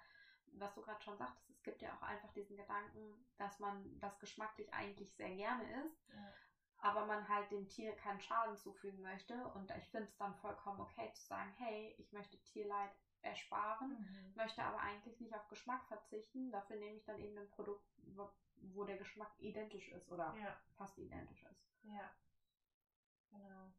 was 0.52 0.74
du 0.74 0.82
gerade 0.82 1.02
schon 1.02 1.16
sagtest, 1.16 1.50
es 1.50 1.62
gibt 1.62 1.82
ja 1.82 1.94
auch 1.96 2.02
einfach 2.02 2.32
diesen 2.32 2.56
Gedanken, 2.56 3.24
dass 3.36 3.58
man 3.58 3.98
das 4.00 4.18
geschmacklich 4.18 4.72
eigentlich 4.72 5.14
sehr 5.14 5.34
gerne 5.34 5.84
isst, 5.84 6.08
ja. 6.08 6.32
aber 6.78 7.06
man 7.06 7.28
halt 7.28 7.50
dem 7.50 7.68
Tier 7.68 7.94
keinen 7.96 8.20
Schaden 8.20 8.56
zufügen 8.56 9.02
möchte. 9.02 9.34
Und 9.48 9.70
ich 9.70 9.88
finde 9.88 10.08
es 10.08 10.16
dann 10.16 10.34
vollkommen 10.36 10.80
okay 10.80 11.12
zu 11.14 11.26
sagen, 11.26 11.52
hey, 11.58 11.94
ich 11.98 12.12
möchte 12.12 12.38
Tierleid 12.42 12.90
ersparen, 13.22 13.90
mhm. 13.90 14.32
möchte 14.34 14.62
aber 14.62 14.80
eigentlich 14.80 15.20
nicht 15.20 15.34
auf 15.34 15.48
Geschmack 15.48 15.86
verzichten. 15.86 16.50
Dafür 16.50 16.76
nehme 16.76 16.96
ich 16.96 17.04
dann 17.04 17.18
eben 17.18 17.38
ein 17.38 17.50
Produkt, 17.50 17.86
wo 18.56 18.84
der 18.84 18.98
Geschmack 18.98 19.32
identisch 19.38 19.88
ist 19.88 20.10
oder 20.10 20.34
ja. 20.36 20.56
fast 20.76 20.98
identisch 20.98 21.44
ist. 21.44 21.64
Ja. 21.84 22.10
Genau. 23.30 23.72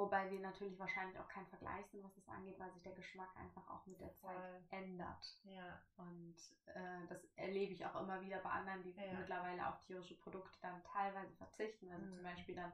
Wobei 0.00 0.30
wir 0.30 0.40
natürlich 0.40 0.78
wahrscheinlich 0.78 1.18
auch 1.18 1.28
keinen 1.28 1.46
Vergleich 1.46 1.86
sind, 1.90 2.02
was 2.02 2.14
das 2.14 2.26
angeht, 2.28 2.58
weil 2.58 2.70
sich 2.72 2.82
der 2.82 2.94
Geschmack 2.94 3.28
einfach 3.36 3.68
auch 3.68 3.84
mit 3.84 4.00
der 4.00 4.10
Zeit 4.14 4.34
Voll. 4.34 4.64
ändert. 4.70 5.36
Ja. 5.44 5.78
Und 5.98 6.34
äh, 6.74 7.04
das 7.06 7.22
erlebe 7.36 7.74
ich 7.74 7.84
auch 7.84 7.94
immer 8.00 8.18
wieder 8.22 8.38
bei 8.38 8.48
anderen, 8.48 8.82
die 8.82 8.94
ja. 8.96 9.12
mittlerweile 9.12 9.68
auf 9.68 9.76
tierische 9.80 10.14
Produkte 10.14 10.58
dann 10.62 10.82
teilweise 10.84 11.34
verzichten. 11.34 11.90
Also 11.90 12.06
mhm. 12.06 12.14
zum 12.14 12.22
Beispiel 12.22 12.54
dann 12.54 12.72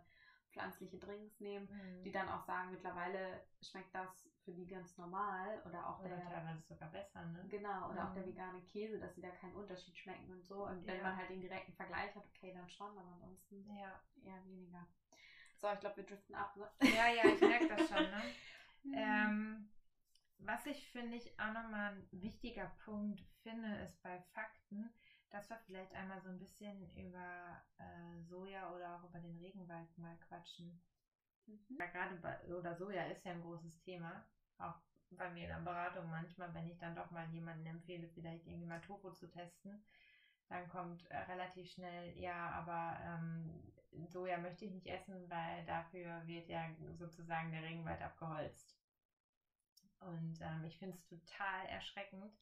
pflanzliche 0.52 0.98
Drinks 0.98 1.40
nehmen, 1.40 1.66
Mhm. 1.68 2.04
die 2.04 2.12
dann 2.12 2.28
auch 2.28 2.40
sagen, 2.42 2.70
mittlerweile 2.70 3.42
schmeckt 3.60 3.92
das 3.92 4.08
für 4.44 4.52
die 4.52 4.66
ganz 4.68 4.96
normal 4.96 5.60
oder 5.64 5.88
auch 5.88 5.98
Oder 5.98 6.10
der 6.16 6.28
teilweise 6.28 6.62
sogar 6.68 6.88
besser, 6.88 7.24
ne? 7.24 7.44
Genau, 7.50 7.90
oder 7.90 8.04
auch 8.04 8.12
der 8.12 8.22
Mhm. 8.22 8.30
vegane 8.30 8.60
Käse, 8.62 8.98
dass 9.00 9.14
sie 9.16 9.20
da 9.20 9.32
keinen 9.32 9.54
Unterschied 9.54 9.96
schmecken 9.98 10.30
und 10.30 10.44
so. 10.46 10.64
Und 10.64 10.86
wenn 10.86 10.98
Ja. 10.98 11.02
man 11.02 11.16
halt 11.16 11.28
den 11.28 11.40
direkten 11.40 11.72
Vergleich 11.72 12.14
hat, 12.14 12.24
okay, 12.26 12.52
dann 12.52 12.68
schon, 12.68 12.96
aber 12.96 13.10
ansonsten 13.10 13.66
Ja. 13.68 13.98
eher 14.22 14.44
weniger. 14.44 14.86
So, 15.60 15.70
ich 15.70 15.80
glaube, 15.80 15.96
wir 15.96 16.04
driften 16.04 16.34
ab, 16.34 16.54
ne? 16.56 16.68
Ja, 16.94 17.08
ja, 17.08 17.30
ich 17.32 17.40
merke 17.40 17.66
das 17.68 17.88
schon, 17.88 18.10
ne? 18.10 18.22
Ähm, 18.92 19.66
was 20.38 20.64
ich 20.66 20.86
finde 20.90 21.16
ich 21.16 21.38
auch 21.38 21.50
nochmal 21.50 21.90
ein 21.90 22.06
wichtiger 22.12 22.68
Punkt 22.84 23.20
finde, 23.42 23.74
ist 23.78 24.00
bei 24.02 24.18
Fakten, 24.32 24.90
dass 25.30 25.48
wir 25.50 25.58
vielleicht 25.58 25.92
einmal 25.94 26.20
so 26.20 26.28
ein 26.28 26.38
bisschen 26.38 26.88
über 26.94 27.60
äh, 27.78 28.22
Soja 28.22 28.70
oder 28.72 28.94
auch 28.94 29.02
über 29.04 29.18
den 29.18 29.36
Regenwald 29.38 29.88
mal 29.98 30.16
quatschen. 30.28 30.78
Mhm. 31.46 31.76
Ja, 31.78 31.86
gerade 31.86 32.14
bei, 32.16 32.36
oder 32.54 32.74
Soja 32.74 33.04
ist 33.04 33.24
ja 33.24 33.32
ein 33.32 33.40
großes 33.40 33.80
Thema. 33.80 34.22
Auch 34.58 34.74
bei 35.10 35.28
mir 35.28 35.44
in 35.44 35.48
der 35.50 35.58
Beratung 35.58 36.08
manchmal, 36.10 36.52
wenn 36.54 36.66
ich 36.68 36.78
dann 36.78 36.94
doch 36.94 37.10
mal 37.10 37.26
jemanden 37.26 37.66
empfehle, 37.66 38.08
vielleicht 38.08 38.46
irgendwie 38.46 38.66
mal 38.66 38.80
Tofu 38.80 39.10
zu 39.10 39.26
testen, 39.28 39.80
dann 40.48 40.66
kommt 40.68 41.04
äh, 41.10 41.16
relativ 41.18 41.68
schnell, 41.68 42.16
ja, 42.18 42.50
aber 42.50 42.98
ähm, 43.00 43.50
Soja 44.04 44.38
möchte 44.38 44.64
ich 44.64 44.72
nicht 44.72 44.86
essen, 44.86 45.28
weil 45.28 45.64
dafür 45.64 46.26
wird 46.26 46.48
ja 46.48 46.68
sozusagen 46.94 47.50
der 47.50 47.62
Regenwald 47.62 48.00
abgeholzt. 48.02 48.76
Und 50.00 50.40
ähm, 50.40 50.64
ich 50.64 50.78
finde 50.78 50.96
es 50.96 51.06
total 51.06 51.66
erschreckend, 51.66 52.34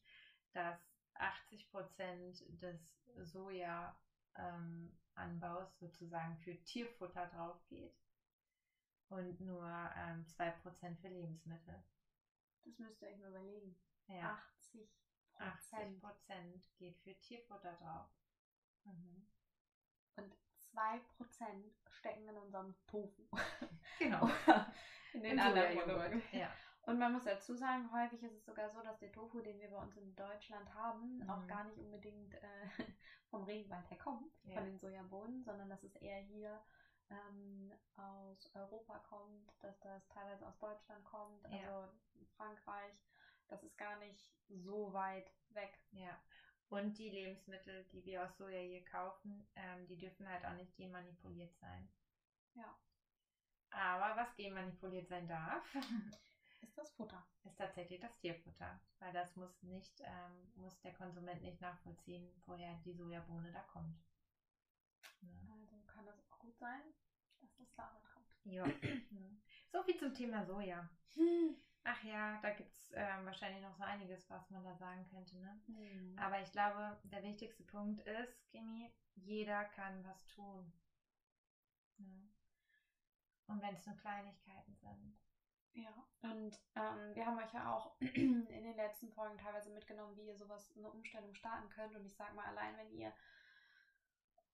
dass 0.51 0.77
80 1.15 1.69
Prozent 1.69 2.43
des 2.61 2.79
Soja-Anbaus 3.23 5.77
sozusagen 5.79 6.37
für 6.37 6.55
Tierfutter 6.63 7.25
drauf 7.27 7.65
geht 7.67 7.97
und 9.09 9.39
nur 9.39 9.67
ähm, 9.95 10.25
2% 10.27 10.99
für 10.99 11.07
Lebensmittel. 11.07 11.83
Das 12.65 12.77
müsst 12.79 13.01
ihr 13.01 13.07
euch 13.09 13.17
mal 13.17 13.29
überlegen. 13.29 13.77
Ja, 14.07 14.33
80 14.33 14.89
80 15.37 15.99
Prozent. 15.99 16.69
geht 16.77 16.97
für 16.99 17.17
Tierfutter 17.19 17.73
drauf. 17.73 18.07
Mhm. 18.83 19.27
Und 20.15 20.35
2% 20.75 21.71
stecken 21.89 22.27
in 22.27 22.37
unserem 22.37 22.75
Tofu. 22.87 23.23
Genau. 23.99 24.27
in 25.13 25.19
In 25.19 25.23
den 25.23 25.39
anderen 25.39 25.73
Sojajoghurt, 25.73 26.11
Produkten. 26.11 26.37
Ja. 26.37 26.51
Und 26.81 26.99
man 26.99 27.13
muss 27.13 27.23
dazu 27.23 27.55
sagen, 27.55 27.89
häufig 27.91 28.21
ist 28.23 28.33
es 28.35 28.45
sogar 28.45 28.69
so, 28.69 28.81
dass 28.81 28.99
der 28.99 29.11
Tofu, 29.11 29.41
den 29.41 29.59
wir 29.59 29.69
bei 29.69 29.77
uns 29.77 29.95
in 29.97 30.15
Deutschland 30.15 30.71
haben, 30.73 31.23
auch 31.29 31.41
Mhm. 31.41 31.47
gar 31.47 31.63
nicht 31.63 31.77
unbedingt 31.79 32.33
äh, 32.35 32.67
vom 33.31 33.43
Regenwald 33.43 33.89
herkommt, 33.89 34.31
Ja. 34.43 34.55
von 34.55 34.65
den 34.65 34.77
Sojabohnen, 34.77 35.43
sondern 35.43 35.69
dass 35.69 35.81
es 35.83 35.95
eher 35.95 36.19
hier 36.19 36.61
ähm, 37.09 37.71
aus 37.95 38.51
Europa 38.55 38.99
kommt, 38.99 39.51
dass 39.61 39.79
das 39.79 40.07
teilweise 40.09 40.45
aus 40.47 40.57
Deutschland 40.59 41.03
kommt, 41.05 41.43
Ja. 41.49 41.57
also 41.57 41.91
Frankreich. 42.35 42.93
Das 43.47 43.63
ist 43.63 43.77
gar 43.77 43.97
nicht 43.99 44.27
so 44.49 44.91
weit 44.93 45.31
weg. 45.49 45.79
Ja. 45.91 46.19
Und 46.69 46.97
die 46.97 47.09
Lebensmittel, 47.09 47.85
die 47.91 48.03
wir 48.05 48.23
aus 48.23 48.37
Soja 48.37 48.59
hier 48.59 48.83
kaufen, 48.85 49.47
ähm, 49.55 49.87
die 49.87 49.97
dürfen 49.97 50.27
halt 50.27 50.45
auch 50.45 50.55
nicht 50.55 50.75
genmanipuliert 50.75 51.55
sein. 51.59 51.87
Ja. 52.53 52.75
Aber 53.69 54.21
was 54.21 54.35
genmanipuliert 54.35 55.07
sein 55.07 55.27
darf, 55.27 55.63
Ist 56.61 56.77
das 56.77 56.89
Futter? 56.91 57.23
ist 57.43 57.57
tatsächlich 57.57 57.99
das 57.99 58.17
Tierfutter. 58.17 58.79
Weil 58.99 59.13
das 59.13 59.35
muss 59.35 59.61
nicht, 59.63 60.01
ähm, 60.01 60.51
muss 60.55 60.79
der 60.81 60.93
Konsument 60.93 61.41
nicht 61.41 61.61
nachvollziehen, 61.61 62.27
woher 62.45 62.73
die 62.85 62.93
Sojabohne 62.93 63.51
da 63.51 63.61
kommt. 63.61 63.97
Ja. 65.21 65.29
Also 65.53 65.77
kann 65.85 66.05
das 66.05 66.19
auch 66.31 66.39
gut 66.39 66.57
sein, 66.57 66.81
dass 67.41 67.55
das 67.55 67.73
daran 67.75 68.01
kommt. 68.03 68.27
Ja. 68.45 68.65
so 69.71 69.83
viel 69.83 69.97
zum 69.97 70.13
Thema 70.13 70.43
Soja. 70.45 70.89
Ach 71.87 72.03
ja, 72.03 72.39
da 72.41 72.49
gibt 72.49 72.73
es 72.73 72.91
ähm, 72.95 73.25
wahrscheinlich 73.25 73.61
noch 73.61 73.75
so 73.75 73.83
einiges, 73.83 74.27
was 74.27 74.49
man 74.49 74.63
da 74.63 74.73
sagen 74.75 75.05
könnte. 75.11 75.37
Ne? 75.37 75.61
Mhm. 75.67 76.17
Aber 76.17 76.39
ich 76.41 76.51
glaube, 76.51 76.99
der 77.03 77.21
wichtigste 77.21 77.63
Punkt 77.63 78.01
ist, 78.01 78.49
Kimi, 78.49 78.91
jeder 79.13 79.65
kann 79.65 80.03
was 80.03 80.25
tun. 80.25 80.73
Ja. 81.97 82.05
Und 83.47 83.61
wenn 83.61 83.75
es 83.75 83.85
nur 83.85 83.95
Kleinigkeiten 83.97 84.75
sind. 84.77 85.15
Ja, 85.73 85.93
und 86.21 86.57
ähm, 86.75 87.13
wir 87.13 87.25
haben 87.25 87.37
euch 87.37 87.53
ja 87.53 87.71
auch 87.71 87.95
in 87.99 88.47
den 88.47 88.75
letzten 88.75 89.11
Folgen 89.11 89.37
teilweise 89.37 89.69
mitgenommen, 89.69 90.17
wie 90.17 90.25
ihr 90.25 90.37
sowas, 90.37 90.75
eine 90.75 90.89
Umstellung 90.89 91.35
starten 91.35 91.69
könnt. 91.69 91.95
Und 91.95 92.05
ich 92.05 92.15
sag 92.15 92.33
mal, 92.33 92.45
allein 92.45 92.75
wenn 92.77 92.91
ihr 92.93 93.13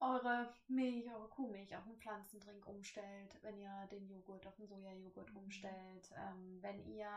eure 0.02 0.54
Milch, 0.68 1.10
eure 1.14 1.30
Kuhmilch 1.30 1.76
auf 1.76 1.86
einen 1.86 1.98
Pflanzendrink 1.98 2.66
umstellt, 2.68 3.38
wenn 3.44 3.58
ihr 3.58 3.88
den 3.92 4.08
Joghurt 4.08 4.46
auf 4.48 4.58
einen 4.58 4.68
Sojajoghurt 4.68 5.30
Mhm. 5.32 5.38
umstellt, 5.38 6.12
ähm, 6.18 6.62
wenn 6.62 6.84
ihr 6.88 7.10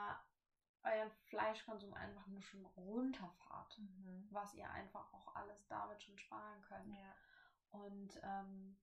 euren 0.82 1.10
Fleischkonsum 1.10 1.94
einfach 1.94 2.26
nur 2.26 2.42
schon 2.42 2.64
runterfahrt, 2.76 3.80
was 4.30 4.52
ihr 4.54 4.70
einfach 4.70 5.12
auch 5.14 5.34
alles 5.34 5.66
damit 5.66 6.02
schon 6.02 6.18
sparen 6.18 6.60
könnt. 6.62 6.94
Ja. 6.94 7.14
Und 7.70 8.20
ähm, 8.22 8.76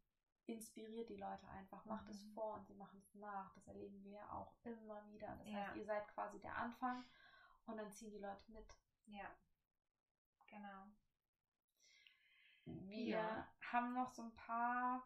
inspiriert 0.47 1.09
die 1.09 1.17
Leute 1.17 1.47
einfach, 1.49 1.85
macht 1.85 2.09
es 2.09 2.23
Mhm. 2.25 2.33
vor 2.33 2.55
und 2.55 2.65
sie 2.65 2.73
machen 2.73 2.99
es 2.99 3.13
nach. 3.15 3.53
Das 3.53 3.67
erleben 3.67 4.03
wir 4.03 4.11
ja 4.13 4.31
auch 4.31 4.53
immer 4.63 5.05
wieder. 5.07 5.35
Das 5.37 5.47
Ja. 5.47 5.59
heißt, 5.59 5.75
ihr 5.75 5.85
seid 5.85 6.07
quasi 6.07 6.39
der 6.39 6.55
Anfang 6.57 7.05
und 7.67 7.77
dann 7.77 7.91
ziehen 7.91 8.09
die 8.11 8.17
Leute 8.19 8.51
mit. 8.51 8.65
ja. 9.05 9.29
Genau. 10.47 10.87
Wir 12.65 13.17
Ja. 13.17 13.45
haben 13.71 13.93
noch 13.93 14.09
so 14.09 14.21
ein 14.23 14.33
paar 14.35 15.01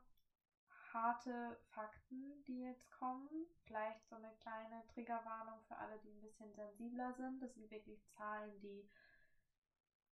harte 0.93 1.57
Fakten, 1.73 2.43
die 2.45 2.61
jetzt 2.61 2.89
kommen. 2.91 3.29
Vielleicht 3.65 4.05
so 4.07 4.15
eine 4.15 4.31
kleine 4.33 4.85
Triggerwarnung 4.87 5.61
für 5.61 5.77
alle, 5.77 5.97
die 5.99 6.09
ein 6.09 6.21
bisschen 6.21 6.53
sensibler 6.53 7.13
sind. 7.13 7.41
Das 7.41 7.53
sind 7.53 7.69
wirklich 7.71 7.99
Zahlen, 8.09 8.59
die 8.59 8.85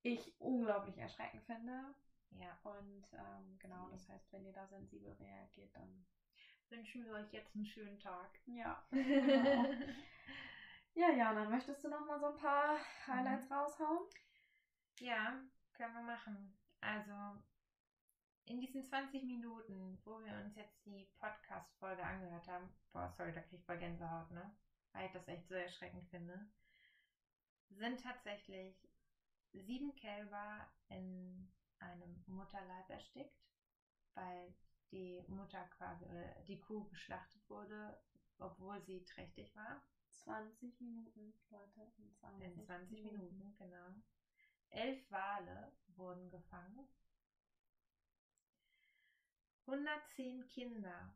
ich 0.03 0.32
unglaublich 0.39 0.97
erschreckend 0.97 1.43
finde. 1.43 1.93
Ja. 2.32 2.58
Und 2.63 3.03
ähm, 3.13 3.58
genau, 3.60 3.88
Mhm. 3.88 3.91
das 3.91 4.08
heißt, 4.10 4.32
wenn 4.32 4.45
ihr 4.45 4.53
da 4.53 4.65
sensibel 4.67 5.12
reagiert, 5.13 5.75
dann 5.75 6.06
Wünschen 6.69 7.06
wir 7.06 7.13
euch 7.13 7.32
jetzt 7.32 7.56
einen 7.56 7.65
schönen 7.65 7.99
Tag. 7.99 8.39
ja. 8.45 8.82
Genau. 9.21 9.69
Ja, 10.95 11.10
Jana, 11.10 11.45
möchtest 11.45 11.84
du 11.84 11.88
noch 11.89 12.03
mal 12.06 12.19
so 12.19 12.27
ein 12.27 12.36
paar 12.36 12.77
Highlights 13.08 13.49
raushauen? 13.49 14.01
Ja, 14.99 15.36
können 15.73 15.93
wir 15.93 16.01
machen. 16.01 16.51
Also 16.85 17.41
in 18.45 18.59
diesen 18.59 18.83
20 18.83 19.23
Minuten, 19.23 19.97
wo 20.03 20.19
wir 20.19 20.33
uns 20.43 20.55
jetzt 20.55 20.85
die 20.85 21.07
Podcast-Folge 21.17 22.03
angehört 22.03 22.47
haben, 22.47 22.69
boah, 22.91 23.09
sorry, 23.15 23.31
da 23.31 23.41
krieg 23.41 23.59
ich 23.59 23.65
voll 23.65 23.77
Gänsehaut, 23.77 24.29
ne? 24.31 24.53
Weil 24.91 25.05
ich 25.05 25.13
das 25.13 25.27
echt 25.27 25.47
so 25.47 25.55
erschreckend 25.55 26.05
finde, 26.09 26.45
sind 27.69 28.01
tatsächlich 28.01 28.75
sieben 29.53 29.95
Kälber 29.95 30.67
in 30.89 31.49
einem 31.79 32.21
Mutterleib 32.27 32.89
erstickt, 32.89 33.41
weil 34.13 34.53
die 34.91 35.23
Mutter 35.27 35.63
quasi, 35.77 36.05
oder 36.05 36.41
die 36.43 36.59
Kuh 36.59 36.83
geschlachtet 36.85 37.49
wurde, 37.49 37.97
obwohl 38.37 38.81
sie 38.81 39.03
trächtig 39.05 39.55
war. 39.55 39.81
20 40.09 40.79
Minuten, 40.81 41.33
Leute. 41.49 41.91
In 41.97 42.13
20, 42.13 42.45
In 42.45 42.65
20 42.65 43.03
Minuten, 43.03 43.55
genau. 43.57 43.95
Elf 44.73 45.12
Wale 45.12 45.71
wurden 45.95 46.29
gefangen. 46.29 46.88
110 49.65 50.47
Kinder, 50.47 51.15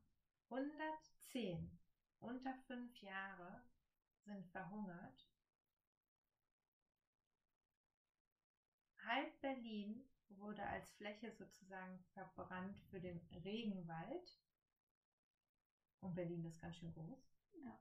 110 0.49 1.79
unter 2.19 2.53
fünf 2.67 3.01
Jahre 3.01 3.63
sind 4.25 4.47
verhungert. 4.47 5.27
Halb 9.03 9.41
Berlin 9.41 10.07
wurde 10.29 10.63
als 10.63 10.91
Fläche 10.91 11.31
sozusagen 11.31 11.99
verbrannt 12.13 12.79
für 12.89 12.99
den 12.99 13.19
Regenwald. 13.43 14.39
Und 16.01 16.13
Berlin 16.15 16.45
ist 16.45 16.61
ganz 16.61 16.75
schön 16.75 16.93
groß. 16.93 17.33
Ja. 17.63 17.79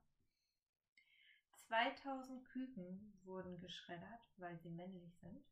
2000 1.52 2.44
Küken 2.46 3.20
wurden 3.24 3.60
geschreddert, 3.60 4.32
weil 4.38 4.58
sie 4.58 4.70
männlich 4.70 5.14
sind. 5.16 5.44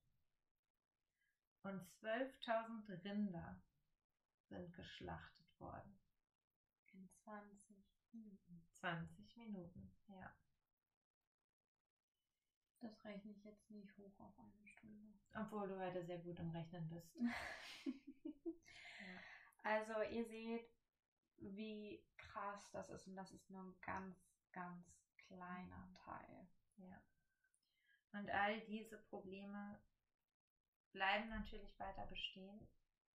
Und 1.64 1.80
12.000 2.02 3.04
Rinder 3.04 3.58
sind 4.48 4.72
geschlachtet 4.74 5.58
worden. 5.58 5.98
In 6.92 7.08
20 7.24 7.74
Minuten. 8.12 8.62
20 8.74 9.36
Minuten, 9.38 9.90
ja. 10.08 10.30
Das 12.80 13.02
rechne 13.06 13.32
ich 13.32 13.42
jetzt 13.44 13.70
nicht 13.70 13.96
hoch 13.96 14.20
auf 14.20 14.38
eine 14.38 14.66
Stunde. 14.66 15.14
Obwohl 15.34 15.66
du 15.68 15.78
heute 15.78 16.04
sehr 16.04 16.18
gut 16.18 16.38
im 16.38 16.50
Rechnen 16.50 16.88
bist. 16.88 17.16
Also 19.66 20.02
ihr 20.02 20.26
seht, 20.26 20.70
wie 21.38 22.04
krass 22.18 22.70
das 22.72 22.90
ist 22.90 23.06
und 23.06 23.16
das 23.16 23.32
ist 23.32 23.48
nur 23.48 23.62
ein 23.62 23.74
ganz, 23.80 24.14
ganz 24.52 24.86
kleiner 25.16 25.90
Teil. 26.04 26.46
Ja. 26.76 27.02
Und 28.12 28.28
all 28.28 28.60
diese 28.66 28.98
Probleme 28.98 29.80
bleiben 30.94 31.28
natürlich 31.28 31.76
weiter 31.78 32.06
bestehen, 32.06 32.64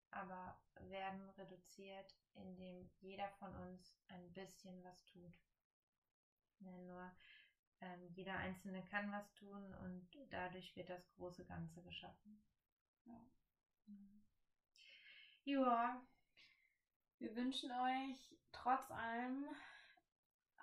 aber 0.10 0.54
werden 0.82 1.30
reduziert, 1.38 2.16
indem 2.34 2.90
jeder 3.00 3.30
von 3.30 3.54
uns 3.56 3.96
ein 4.08 4.34
bisschen 4.34 4.84
was 4.84 5.06
tut. 5.06 5.32
Ja, 6.60 6.76
nur 6.80 7.14
ähm, 7.82 8.10
jeder 8.10 8.36
Einzelne 8.38 8.82
kann 8.84 9.12
was 9.12 9.32
tun 9.36 9.74
und 9.76 10.08
dadurch 10.32 10.76
wird 10.76 10.90
das 10.90 11.08
große 11.12 11.46
Ganze 11.46 11.82
geschaffen. 11.84 12.42
Ja. 13.06 13.22
Ja. 15.46 16.02
Wir 17.20 17.36
wünschen 17.36 17.72
euch 17.72 18.36
trotz 18.52 18.90
allem 18.92 19.46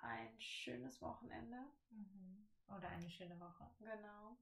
ein 0.01 0.39
schönes 0.41 1.01
Wochenende. 1.01 1.57
Mhm. 1.89 2.45
Oder 2.67 2.89
eine 2.89 3.09
schöne 3.09 3.39
Woche. 3.39 3.69
Genau. 3.79 4.35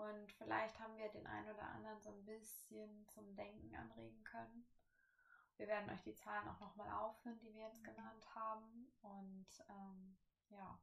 Und 0.00 0.32
vielleicht 0.32 0.80
haben 0.80 0.96
wir 0.96 1.08
den 1.08 1.26
einen 1.26 1.50
oder 1.50 1.62
anderen 1.62 2.00
so 2.00 2.08
ein 2.10 2.24
bisschen 2.24 3.06
zum 3.08 3.36
Denken 3.36 3.74
anregen 3.74 4.24
können. 4.24 4.66
Wir 5.56 5.68
werden 5.68 5.90
euch 5.90 6.00
die 6.00 6.14
Zahlen 6.14 6.48
auch 6.48 6.58
nochmal 6.58 6.90
aufführen, 6.90 7.38
die 7.40 7.52
wir 7.52 7.66
jetzt 7.66 7.84
genannt 7.84 8.34
haben. 8.34 8.90
Und 9.02 9.46
ähm, 9.68 10.16
ja. 10.48 10.80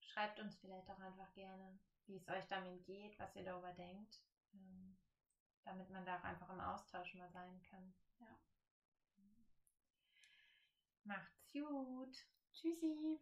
Schreibt 0.00 0.38
uns 0.40 0.56
vielleicht 0.56 0.90
auch 0.90 0.98
einfach 0.98 1.32
gerne, 1.32 1.78
wie 2.06 2.16
es 2.16 2.28
euch 2.28 2.46
damit 2.48 2.84
geht, 2.84 3.18
was 3.18 3.34
ihr 3.34 3.44
darüber 3.44 3.72
denkt, 3.72 4.20
ähm, 4.52 4.98
damit 5.64 5.88
man 5.88 6.04
da 6.04 6.18
auch 6.18 6.24
einfach 6.24 6.50
im 6.50 6.60
Austausch 6.60 7.14
mal 7.14 7.30
sein 7.30 7.62
kann. 7.62 7.94
Ja. 8.20 8.38
Macht's 11.04 11.50
gut. 11.50 12.26
Tschüssi. 12.52 13.18